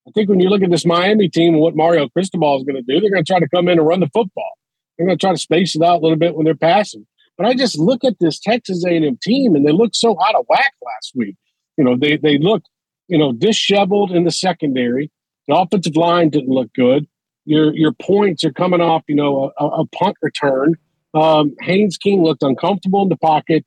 [0.07, 2.75] I think when you look at this Miami team and what Mario Cristobal is going
[2.75, 4.51] to do, they're going to try to come in and run the football.
[4.97, 7.05] They're going to try to space it out a little bit when they're passing.
[7.37, 10.45] But I just look at this Texas A&M team, and they look so out of
[10.49, 11.35] whack last week.
[11.77, 12.63] You know, they they look,
[13.07, 15.11] you know, disheveled in the secondary.
[15.47, 17.07] The offensive line didn't look good.
[17.45, 20.75] Your your points are coming off, you know, a, a punt return.
[21.13, 23.65] Um, Haynes King looked uncomfortable in the pocket,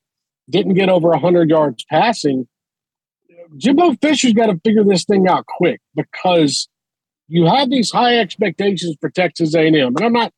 [0.49, 2.47] didn't get over 100 yards passing.
[3.57, 6.69] Jimbo Fisher's got to figure this thing out quick because
[7.27, 10.33] you have these high expectations for Texas A&M, and I'm not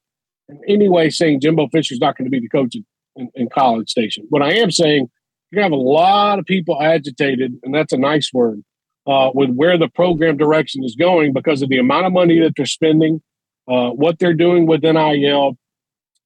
[0.48, 2.76] in any way saying Jimbo Fisher's not going to be the coach
[3.16, 4.26] in, in College Station.
[4.28, 5.08] What I am saying,
[5.52, 8.62] to have a lot of people agitated, and that's a nice word,
[9.06, 12.52] uh, with where the program direction is going because of the amount of money that
[12.56, 13.20] they're spending,
[13.68, 15.56] uh, what they're doing with NIL,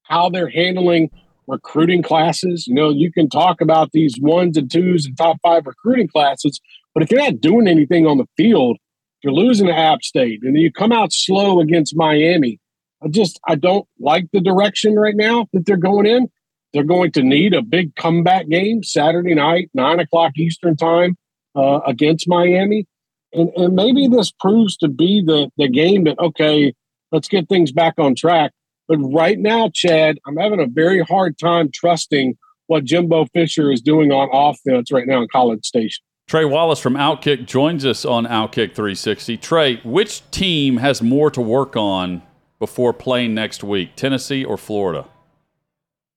[0.02, 1.10] how they're handling
[1.46, 2.66] recruiting classes.
[2.66, 6.60] You know, you can talk about these ones and twos and top five recruiting classes,
[6.92, 8.78] but if you're not doing anything on the field,
[9.22, 12.60] you're losing to App State, and you come out slow against Miami.
[13.02, 16.28] I just I don't like the direction right now that they're going in.
[16.72, 21.16] They're going to need a big comeback game Saturday night, nine o'clock Eastern time
[21.56, 22.86] uh, against Miami.
[23.32, 26.74] And, and maybe this proves to be the, the game that, okay,
[27.12, 28.52] let's get things back on track.
[28.88, 32.36] But right now, Chad, I'm having a very hard time trusting
[32.68, 36.02] what Jimbo Fisher is doing on offense right now in College Station.
[36.26, 39.36] Trey Wallace from Outkick joins us on Outkick 360.
[39.36, 42.22] Trey, which team has more to work on
[42.58, 45.06] before playing next week, Tennessee or Florida?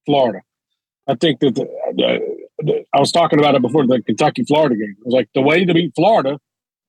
[0.06, 0.41] Florida.
[1.08, 4.95] I think that the, the, I was talking about it before the Kentucky Florida game.
[5.00, 6.39] It was like the way to beat Florida,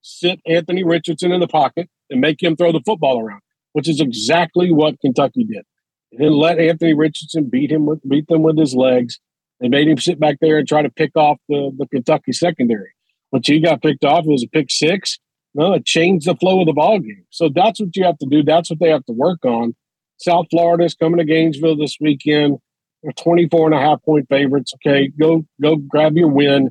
[0.03, 3.41] sit Anthony Richardson in the pocket and make him throw the football around,
[3.73, 5.65] which is exactly what Kentucky did.
[6.13, 9.21] And then let Anthony Richardson beat him with beat them with his legs.
[9.61, 12.91] They made him sit back there and try to pick off the, the Kentucky secondary.
[13.31, 15.19] Once he got picked off, it was a pick six.
[15.55, 17.25] No, it changed the flow of the ball game.
[17.31, 18.43] So that's what you have to do.
[18.43, 19.75] That's what they have to work on.
[20.19, 22.59] South Florida is coming to Gainesville this weekend.
[23.03, 24.73] They're 24 and a half point favorites.
[24.75, 26.71] Okay, go go grab your win.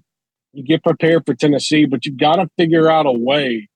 [0.54, 3.70] You get prepared for Tennessee, but you got to figure out a way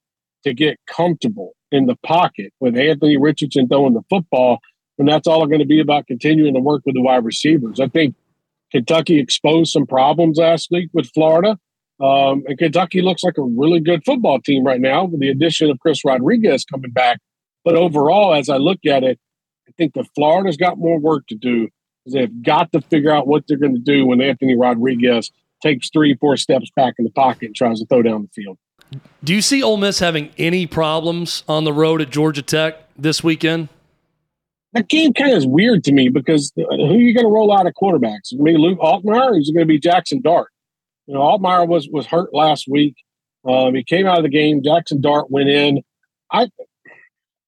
[0.44, 4.60] to get comfortable in the pocket with Anthony Richardson throwing the football.
[4.98, 7.80] And that's all going to be about continuing to work with the wide receivers.
[7.80, 8.16] I think
[8.72, 11.58] Kentucky exposed some problems last week with Florida.
[12.00, 15.70] Um, and Kentucky looks like a really good football team right now with the addition
[15.70, 17.20] of Chris Rodriguez coming back.
[17.64, 19.20] But overall, as I look at it,
[19.68, 21.70] I think that Florida's got more work to do.
[22.06, 25.32] They've got to figure out what they're going to do when Anthony Rodriguez
[25.62, 28.58] takes three, four steps back in the pocket and tries to throw down the field.
[29.24, 33.24] Do you see Ole Miss having any problems on the road at Georgia Tech this
[33.24, 33.70] weekend?
[34.74, 37.56] that game kind of is weird to me because who are you going to roll
[37.56, 38.26] out of quarterbacks?
[38.26, 40.50] Is it going to be Luke Altmaier or is it going to be Jackson Dart?
[41.06, 42.96] You know, Altmaier was was hurt last week.
[43.48, 44.64] Um, he came out of the game.
[44.64, 45.84] Jackson Dart went in.
[46.32, 46.50] I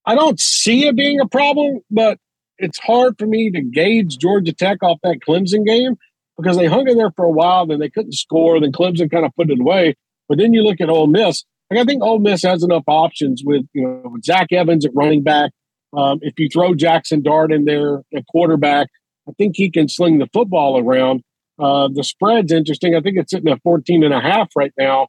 [0.05, 2.19] I don't see it being a problem, but
[2.57, 5.95] it's hard for me to gauge Georgia Tech off that Clemson game
[6.37, 9.25] because they hung in there for a while, then they couldn't score, then Clemson kind
[9.25, 9.95] of put it away.
[10.27, 11.43] But then you look at Ole Miss.
[11.69, 14.91] Like I think Ole Miss has enough options with you know with Zach Evans at
[14.93, 15.51] running back.
[15.93, 18.87] Um, if you throw Jackson Dart in there at quarterback,
[19.27, 21.23] I think he can sling the football around.
[21.57, 22.95] Uh, the spread's interesting.
[22.95, 25.07] I think it's sitting at 14 and a half right now.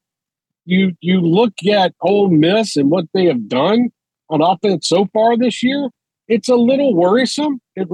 [0.65, 3.91] You you look at Ole Miss and what they have done
[4.31, 5.91] on offense so far this year.
[6.29, 7.61] It's a little worrisome.
[7.75, 7.89] It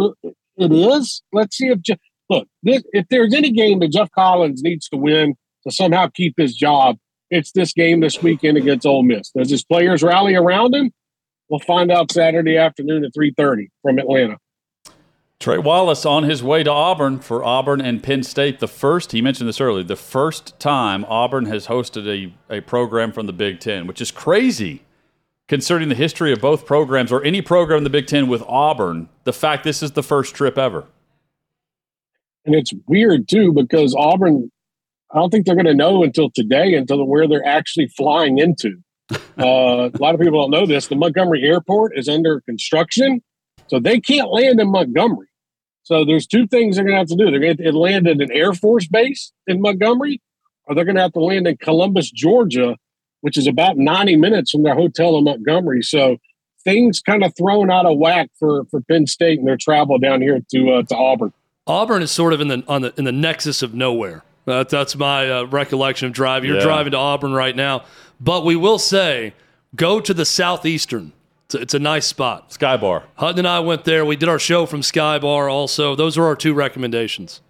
[0.57, 1.23] it is.
[1.33, 4.97] Let's see if Jeff, look this, if there's any game that Geoff Collins needs to
[4.97, 6.97] win to somehow keep his job,
[7.31, 9.31] it's this game this weekend against Ole Miss.
[9.31, 10.91] Does his players rally around him?
[11.49, 14.39] We'll find out Saturday afternoon at 3:30 from Atlanta.
[15.39, 18.61] Trey Wallace on his way to Auburn for Auburn and Penn State.
[18.61, 23.11] The first, he mentioned this earlier, the first time Auburn has hosted a, a program
[23.11, 24.83] from the Big Ten, which is crazy
[25.53, 29.11] concerning the history of both programs or any program in the Big Ten with Auburn.
[29.25, 30.87] The fact this is the first trip ever.
[32.47, 34.51] And it's weird too because Auburn,
[35.11, 38.79] I don't think they're going to know until today until where they're actually flying into.
[39.39, 40.89] Uh, a lot of people don't know this.
[40.89, 43.23] The Montgomery Airport is under construction,
[43.67, 45.29] so they can't land in Montgomery.
[45.85, 47.31] So there's two things they're going to have to do.
[47.31, 50.21] They're going to land at an Air Force base in Montgomery,
[50.65, 52.77] or they're going to have to land in Columbus, Georgia,
[53.23, 55.83] which is about 90 minutes from their hotel in Montgomery.
[55.83, 56.19] So
[56.65, 60.21] things kind of thrown out of whack for for Penn State and their travel down
[60.21, 61.33] here to uh, to Auburn.
[61.67, 64.23] Auburn is sort of in the on the in the nexus of nowhere.
[64.47, 66.49] Uh, that's my uh, recollection of driving.
[66.49, 66.65] You're yeah.
[66.65, 67.85] driving to Auburn right now,
[68.21, 69.35] but we will say
[69.75, 71.13] go to the southeastern
[71.53, 72.51] it's a, it's a nice spot.
[72.51, 73.03] Skybar.
[73.17, 74.05] Hutton and I went there.
[74.05, 75.95] We did our show from Skybar also.
[75.95, 77.41] Those are our two recommendations.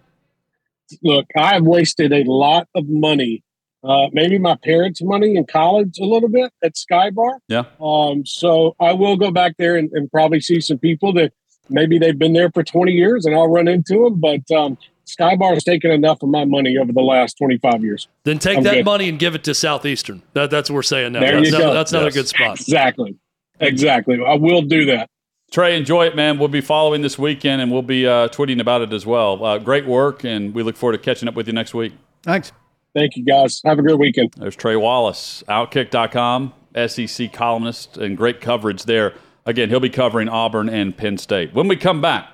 [1.01, 3.43] Look, I've wasted a lot of money.
[3.83, 7.39] Uh, maybe my parents' money in college a little bit at Skybar.
[7.49, 7.63] Yeah.
[7.81, 11.33] Um, so I will go back there and, and, probably see some people that
[11.69, 14.21] maybe they've been there for 20 years and I'll run into them.
[14.21, 18.07] But um, Skybar has taken enough of my money over the last 25 years.
[18.23, 18.85] Then take I'm that good.
[18.85, 20.23] money and give it to Southeastern.
[20.31, 21.19] That, that's what we're saying now.
[21.19, 21.73] There that's, you another, go.
[21.73, 22.15] that's another yes.
[22.15, 22.59] good spot.
[22.61, 23.15] Exactly.
[23.59, 24.17] Exactly.
[24.25, 25.09] I will do that.
[25.51, 26.39] Trey, enjoy it, man.
[26.39, 29.43] We'll be following this weekend and we'll be uh, tweeting about it as well.
[29.43, 31.93] Uh, great work, and we look forward to catching up with you next week.
[32.23, 32.51] Thanks.
[32.95, 33.61] Thank you, guys.
[33.65, 34.33] Have a good weekend.
[34.37, 36.53] There's Trey Wallace, Outkick.com,
[36.87, 39.13] SEC columnist, and great coverage there.
[39.45, 41.53] Again, he'll be covering Auburn and Penn State.
[41.53, 42.29] When we come back,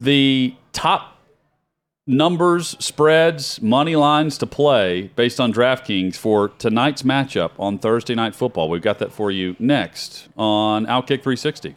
[0.00, 1.18] the top
[2.06, 8.34] numbers, spreads, money lines to play based on DraftKings for tonight's matchup on Thursday Night
[8.34, 8.68] Football.
[8.68, 11.76] We've got that for you next on Outkick 360.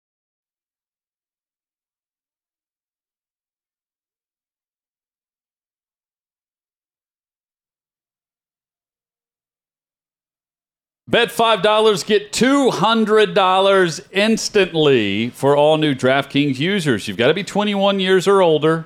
[11.07, 17.07] Bet $5, get $200 instantly for all new DraftKings users.
[17.07, 18.85] You've got to be 21 years or older.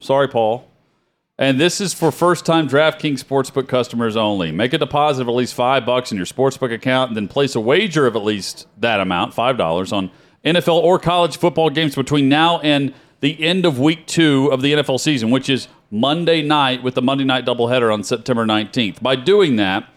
[0.00, 0.68] Sorry, Paul.
[1.36, 4.52] And this is for first-time DraftKings Sportsbook customers only.
[4.52, 7.56] Make a deposit of at least 5 bucks in your sportsbook account and then place
[7.56, 10.10] a wager of at least that amount, $5 on
[10.44, 14.74] NFL or college football games between now and the end of week 2 of the
[14.74, 19.02] NFL season, which is Monday night with the Monday night doubleheader on September 19th.
[19.02, 19.88] By doing that,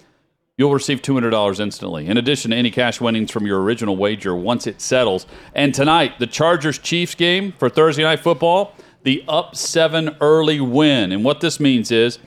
[0.58, 4.66] you'll receive $200 instantly, in addition to any cash winnings from your original wager once
[4.66, 5.28] it settles.
[5.54, 11.12] And tonight, the Chargers Chiefs game for Thursday Night Football, the up seven early win.
[11.12, 12.18] And what this means is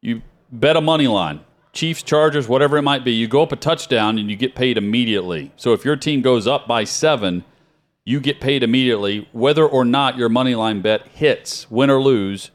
[0.00, 1.40] you bet a money line.
[1.74, 4.78] Chiefs, Chargers, whatever it might be, you go up a touchdown and you get paid
[4.78, 5.52] immediately.
[5.56, 7.44] So if your team goes up by seven,
[8.06, 12.50] you get paid immediately, whether or not your money line bet hits, win or lose,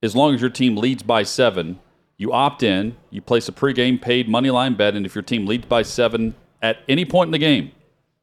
[0.00, 1.80] as long as your team leads by seven
[2.16, 5.46] you opt in, you place a pregame paid money line bet, and if your team
[5.46, 7.72] leads by seven at any point in the game,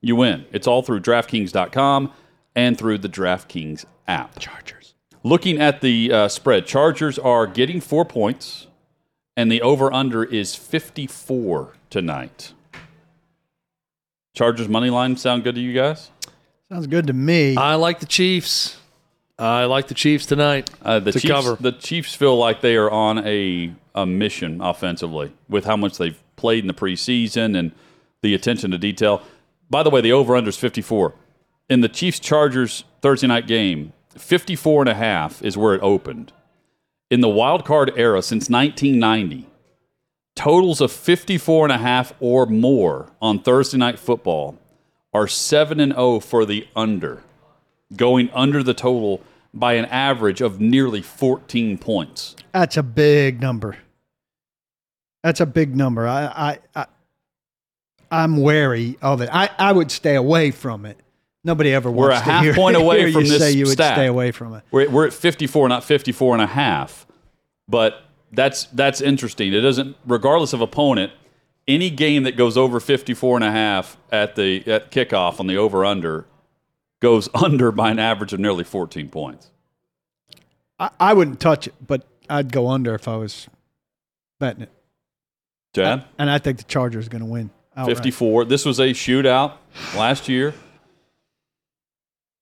[0.02, 0.46] you win.
[0.52, 2.14] It's all through DraftKings.com
[2.56, 4.40] and through the DraftKings app.
[4.40, 4.94] Chargers.
[5.24, 8.68] Looking at the uh, spread, Chargers are getting four points,
[9.36, 12.54] and the over under is 54 tonight.
[14.34, 16.12] Chargers money line sound good to you guys?
[16.72, 17.58] Sounds good to me.
[17.58, 18.79] I like the Chiefs.
[19.40, 21.58] I like the Chiefs tonight Uh, the to Chiefs, cover.
[21.60, 26.22] The Chiefs feel like they are on a, a mission offensively with how much they've
[26.36, 27.72] played in the preseason and
[28.22, 29.22] the attention to detail.
[29.70, 31.14] By the way, the over under is 54.
[31.70, 36.34] In the Chiefs Chargers Thursday night game, 54 and a half is where it opened.
[37.10, 39.48] In the wild card era since 1990,
[40.36, 44.58] totals of 54 and a half or more on Thursday night football
[45.14, 47.24] are 7 and 0 for the under,
[47.96, 49.22] going under the total
[49.54, 52.36] by an average of nearly 14 points.
[52.54, 53.78] That's a big number.
[55.24, 56.08] That's a big number.
[56.08, 56.86] I, I, I
[58.12, 59.30] I'm wary of it.
[59.32, 60.98] I, I would stay away from it.
[61.44, 63.66] Nobody ever We're wants a to half hear, point away from you this say you
[63.66, 64.64] would stay away from it.
[64.72, 67.06] We're, we're at 54, not 54 and a half.
[67.68, 69.54] But that's that's interesting.
[69.54, 71.14] It doesn't, regardless of opponent,
[71.68, 75.58] any game that goes over 54 and a half at the at kickoff on the
[75.58, 76.26] over under
[77.00, 79.50] goes under by an average of nearly 14 points.
[80.80, 83.48] I, I wouldn't touch it, but I'd go under if I was
[84.40, 84.72] betting it.
[85.76, 87.52] Chad, And I think the Chargers are going to win.
[87.78, 87.98] outright.
[87.98, 88.46] 54.
[88.46, 89.54] This was a shootout
[89.96, 90.54] last year.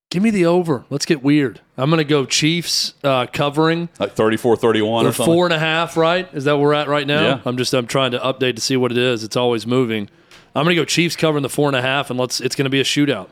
[0.10, 0.86] Give me the over.
[0.90, 1.60] Let's get weird.
[1.76, 3.90] I'm going to go Chiefs uh, covering.
[4.00, 5.26] Like 34 31 or something.
[5.34, 6.34] four and a half, right?
[6.34, 7.22] Is that where we're at right now?
[7.22, 7.42] Yeah.
[7.44, 9.26] I'm just I'm trying to update to see what it is.
[9.26, 10.10] It's always moving.
[10.56, 12.40] I'm going to go Chiefs covering the four and a half, and let's.
[12.40, 13.28] It's going to be a shootout.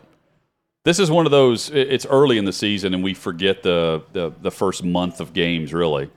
[0.85, 1.69] This is one of those.
[1.71, 5.73] It's early in the season, and we forget the, the the first month of games,
[5.73, 6.09] really.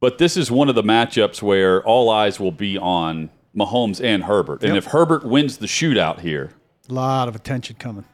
[0.00, 4.24] But this is one of the matchups where all eyes will be on Mahomes and
[4.24, 4.62] Herbert.
[4.62, 4.84] And Yep.
[4.84, 6.50] if Herbert wins the shootout here,
[6.88, 8.04] A lot of attention coming.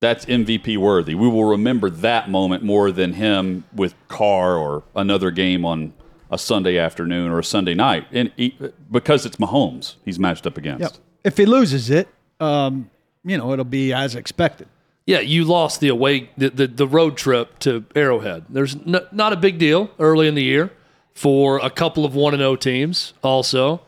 [0.00, 1.14] that's MVP worthy.
[1.16, 5.92] We will remember that moment more than him with Carr or another game on
[6.30, 8.56] a Sunday afternoon or a Sunday night, and he,
[8.90, 10.82] because it's Mahomes, he's matched up against.
[10.82, 10.92] Yep.
[11.24, 12.08] If he loses it,
[12.40, 12.90] um,
[13.24, 14.68] you know, it'll be as expected.
[15.04, 18.44] Yeah, you lost the away the, the, the road trip to Arrowhead.
[18.48, 20.72] There's not a big deal early in the year
[21.12, 23.82] for a couple of one and zero teams, also.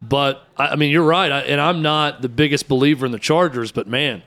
[0.00, 3.18] But I, I mean, you're right, I, and I'm not the biggest believer in the
[3.18, 3.72] Chargers.
[3.72, 4.22] But man,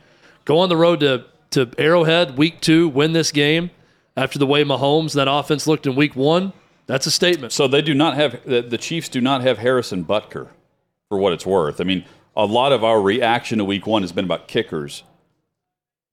[0.45, 3.69] go on the road to to Arrowhead week two, win this game
[4.17, 6.51] after the way Mahomes that offense looked in week one.
[6.87, 7.53] That's a statement.
[7.53, 10.49] So they do not have the, the Chiefs do not have Harrison Butker,
[11.07, 11.79] for what it's worth.
[11.79, 12.03] I mean,
[12.35, 15.03] a lot of our reaction to Week One has been about kickers.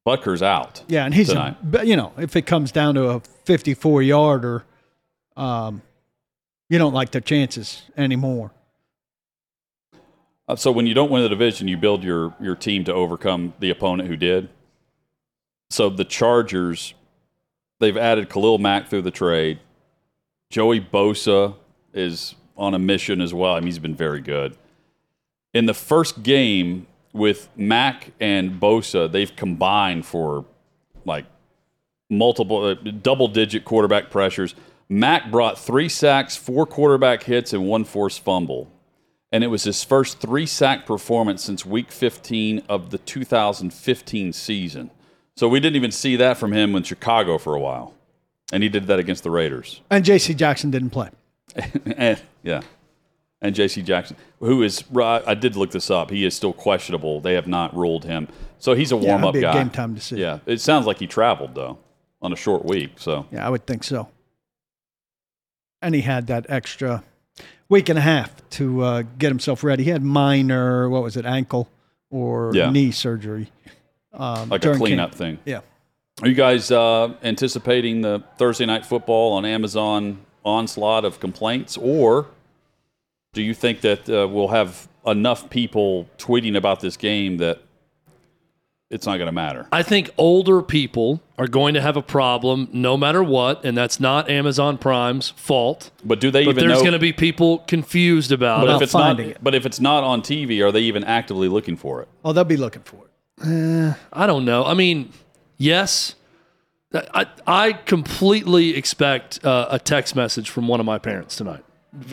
[0.05, 0.83] Butker's out.
[0.89, 1.57] Yeah, and he's, tonight.
[1.75, 4.65] a, you know, if it comes down to a 54 yarder,
[5.37, 5.83] um,
[6.69, 8.53] you don't like their chances anymore.
[10.49, 13.55] Uh, so when you don't win the division, you build your your team to overcome
[13.61, 14.49] the opponent who did.
[15.71, 16.95] So the Chargers,
[17.79, 19.61] they've added Khalil Mack through the trade.
[20.51, 21.55] Joey Bosa
[21.95, 23.55] is on a mission as well.
[23.55, 24.57] I mean, he's been very good.
[25.55, 30.45] In the first game with Mack and Bosa, they've combined for
[31.05, 31.27] like
[32.09, 34.55] multiple uh, double digit quarterback pressures.
[34.89, 38.71] Mack brought three sacks, four quarterback hits, and one forced fumble.
[39.33, 44.91] And it was his first three sack performance since week 15 of the 2015 season.
[45.37, 47.95] So we didn't even see that from him in Chicago for a while.
[48.53, 49.81] And he did that against the Raiders.
[49.89, 50.35] And J.C.
[50.35, 51.11] Jackson didn't play.
[52.43, 52.63] yeah.
[53.43, 53.81] And J.C.
[53.83, 56.11] Jackson, who is, I did look this up.
[56.11, 57.21] He is still questionable.
[57.21, 58.29] They have not ruled him.
[58.59, 59.55] So he's a warm up be a guy.
[59.55, 60.19] game time decision.
[60.19, 60.39] Yeah.
[60.45, 61.79] It sounds like he traveled, though,
[62.21, 62.93] on a short week.
[62.97, 64.09] So Yeah, I would think so.
[65.83, 67.03] And he had that extra
[67.71, 69.85] week and a half to uh, get himself ready.
[69.85, 71.69] He had minor, what was it, ankle
[72.11, 72.71] or Yeah.
[72.71, 73.51] knee surgery.
[74.13, 75.15] Um, like a cleanup camp.
[75.19, 75.39] thing.
[75.47, 75.61] Yeah.
[76.21, 82.27] Are you guys uh, anticipating the Thursday night football on Amazon onslaught of complaints, or
[83.33, 87.61] do you think that uh, we'll have enough people tweeting about this game that
[88.91, 89.67] it's not going to matter?
[89.71, 94.01] I think older people are going to have a problem no matter what, and that's
[94.01, 95.91] not Amazon Prime's fault.
[96.05, 96.85] But do they But even there's know?
[96.85, 98.77] going to be people confused about but it.
[98.77, 99.39] if it's not, finding it.
[99.43, 102.09] but if it's not on TV, are they even actively looking for it?
[102.25, 103.95] Oh, they'll be looking for it.
[104.13, 104.65] I don't know.
[104.67, 105.13] I mean,
[105.57, 106.15] yes,
[106.93, 111.65] I I completely expect uh, a text message from one of my parents tonight,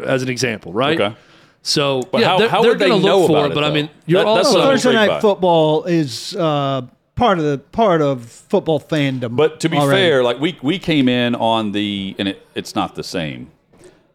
[0.03, 0.99] as an example, right?
[0.99, 1.15] Okay.
[1.61, 3.45] So But yeah, how- they're, how they're would they going to know look for about
[3.47, 3.51] it.
[3.51, 5.19] it, But I mean, you're That- also Thursday night by.
[5.19, 6.84] football is uh,
[7.15, 9.36] part of the part of football fandom.
[9.36, 9.99] But to be already.
[10.01, 13.51] fair, like we we came in on the and it, it's not the same,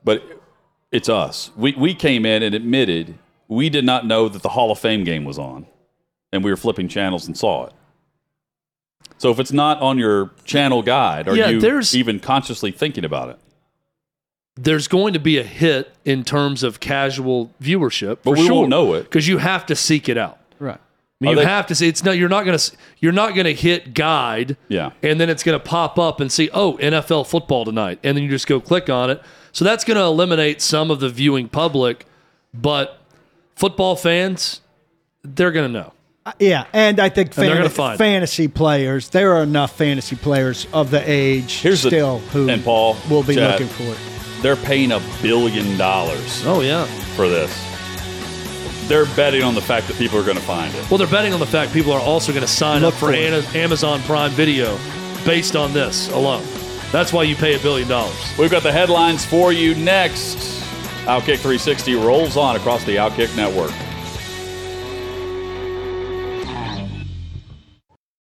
[0.05, 0.23] but
[0.91, 1.51] it's us.
[1.57, 5.05] We we came in and admitted we did not know that the Hall of Fame
[5.05, 5.67] game was on,
[6.33, 7.73] and we were flipping channels and saw it.
[9.19, 13.05] So if it's not on your channel guide, are Yeah, you there's- even consciously thinking
[13.05, 13.39] about it?
[14.57, 18.19] There's going to be a hit in terms of casual viewership.
[18.23, 19.05] But for we sure, won't know it.
[19.05, 20.39] because you have to seek it out.
[20.59, 20.75] Right.
[20.79, 22.19] I mean, you they- have to see it's not.
[22.19, 22.73] You're not going to.
[22.99, 24.57] You're not going to hit guide.
[24.69, 24.91] Yeah.
[25.03, 28.25] And then it's going to pop up and see, oh, NFL football tonight, and then
[28.25, 29.23] you just go click on it.
[29.53, 32.07] So that's going to eliminate some of the viewing public,
[32.53, 32.99] but
[33.55, 34.61] football fans,
[35.23, 35.93] they're going to know.
[36.25, 37.99] Uh, yeah, and I think fan- gonna find it.
[37.99, 39.09] fantasy players.
[39.09, 43.25] There are enough fantasy players of the age Here's the- still who and Paul, will
[43.25, 43.99] be Chad, looking for it.
[44.43, 46.85] They're paying a billion dollars Oh yeah.
[47.17, 47.51] for this.
[48.89, 50.91] They're betting on the fact that people are going to find it.
[50.91, 53.07] Well, they're betting on the fact people are also going to sign Look up for
[53.11, 53.15] for.
[53.15, 54.77] Ana- Amazon Prime Video
[55.25, 56.45] based on this alone.
[56.91, 58.15] That's why you pay a billion dollars.
[58.39, 60.37] We've got the headlines for you next.
[61.07, 63.73] Outkick 360 rolls on across the Outkick network.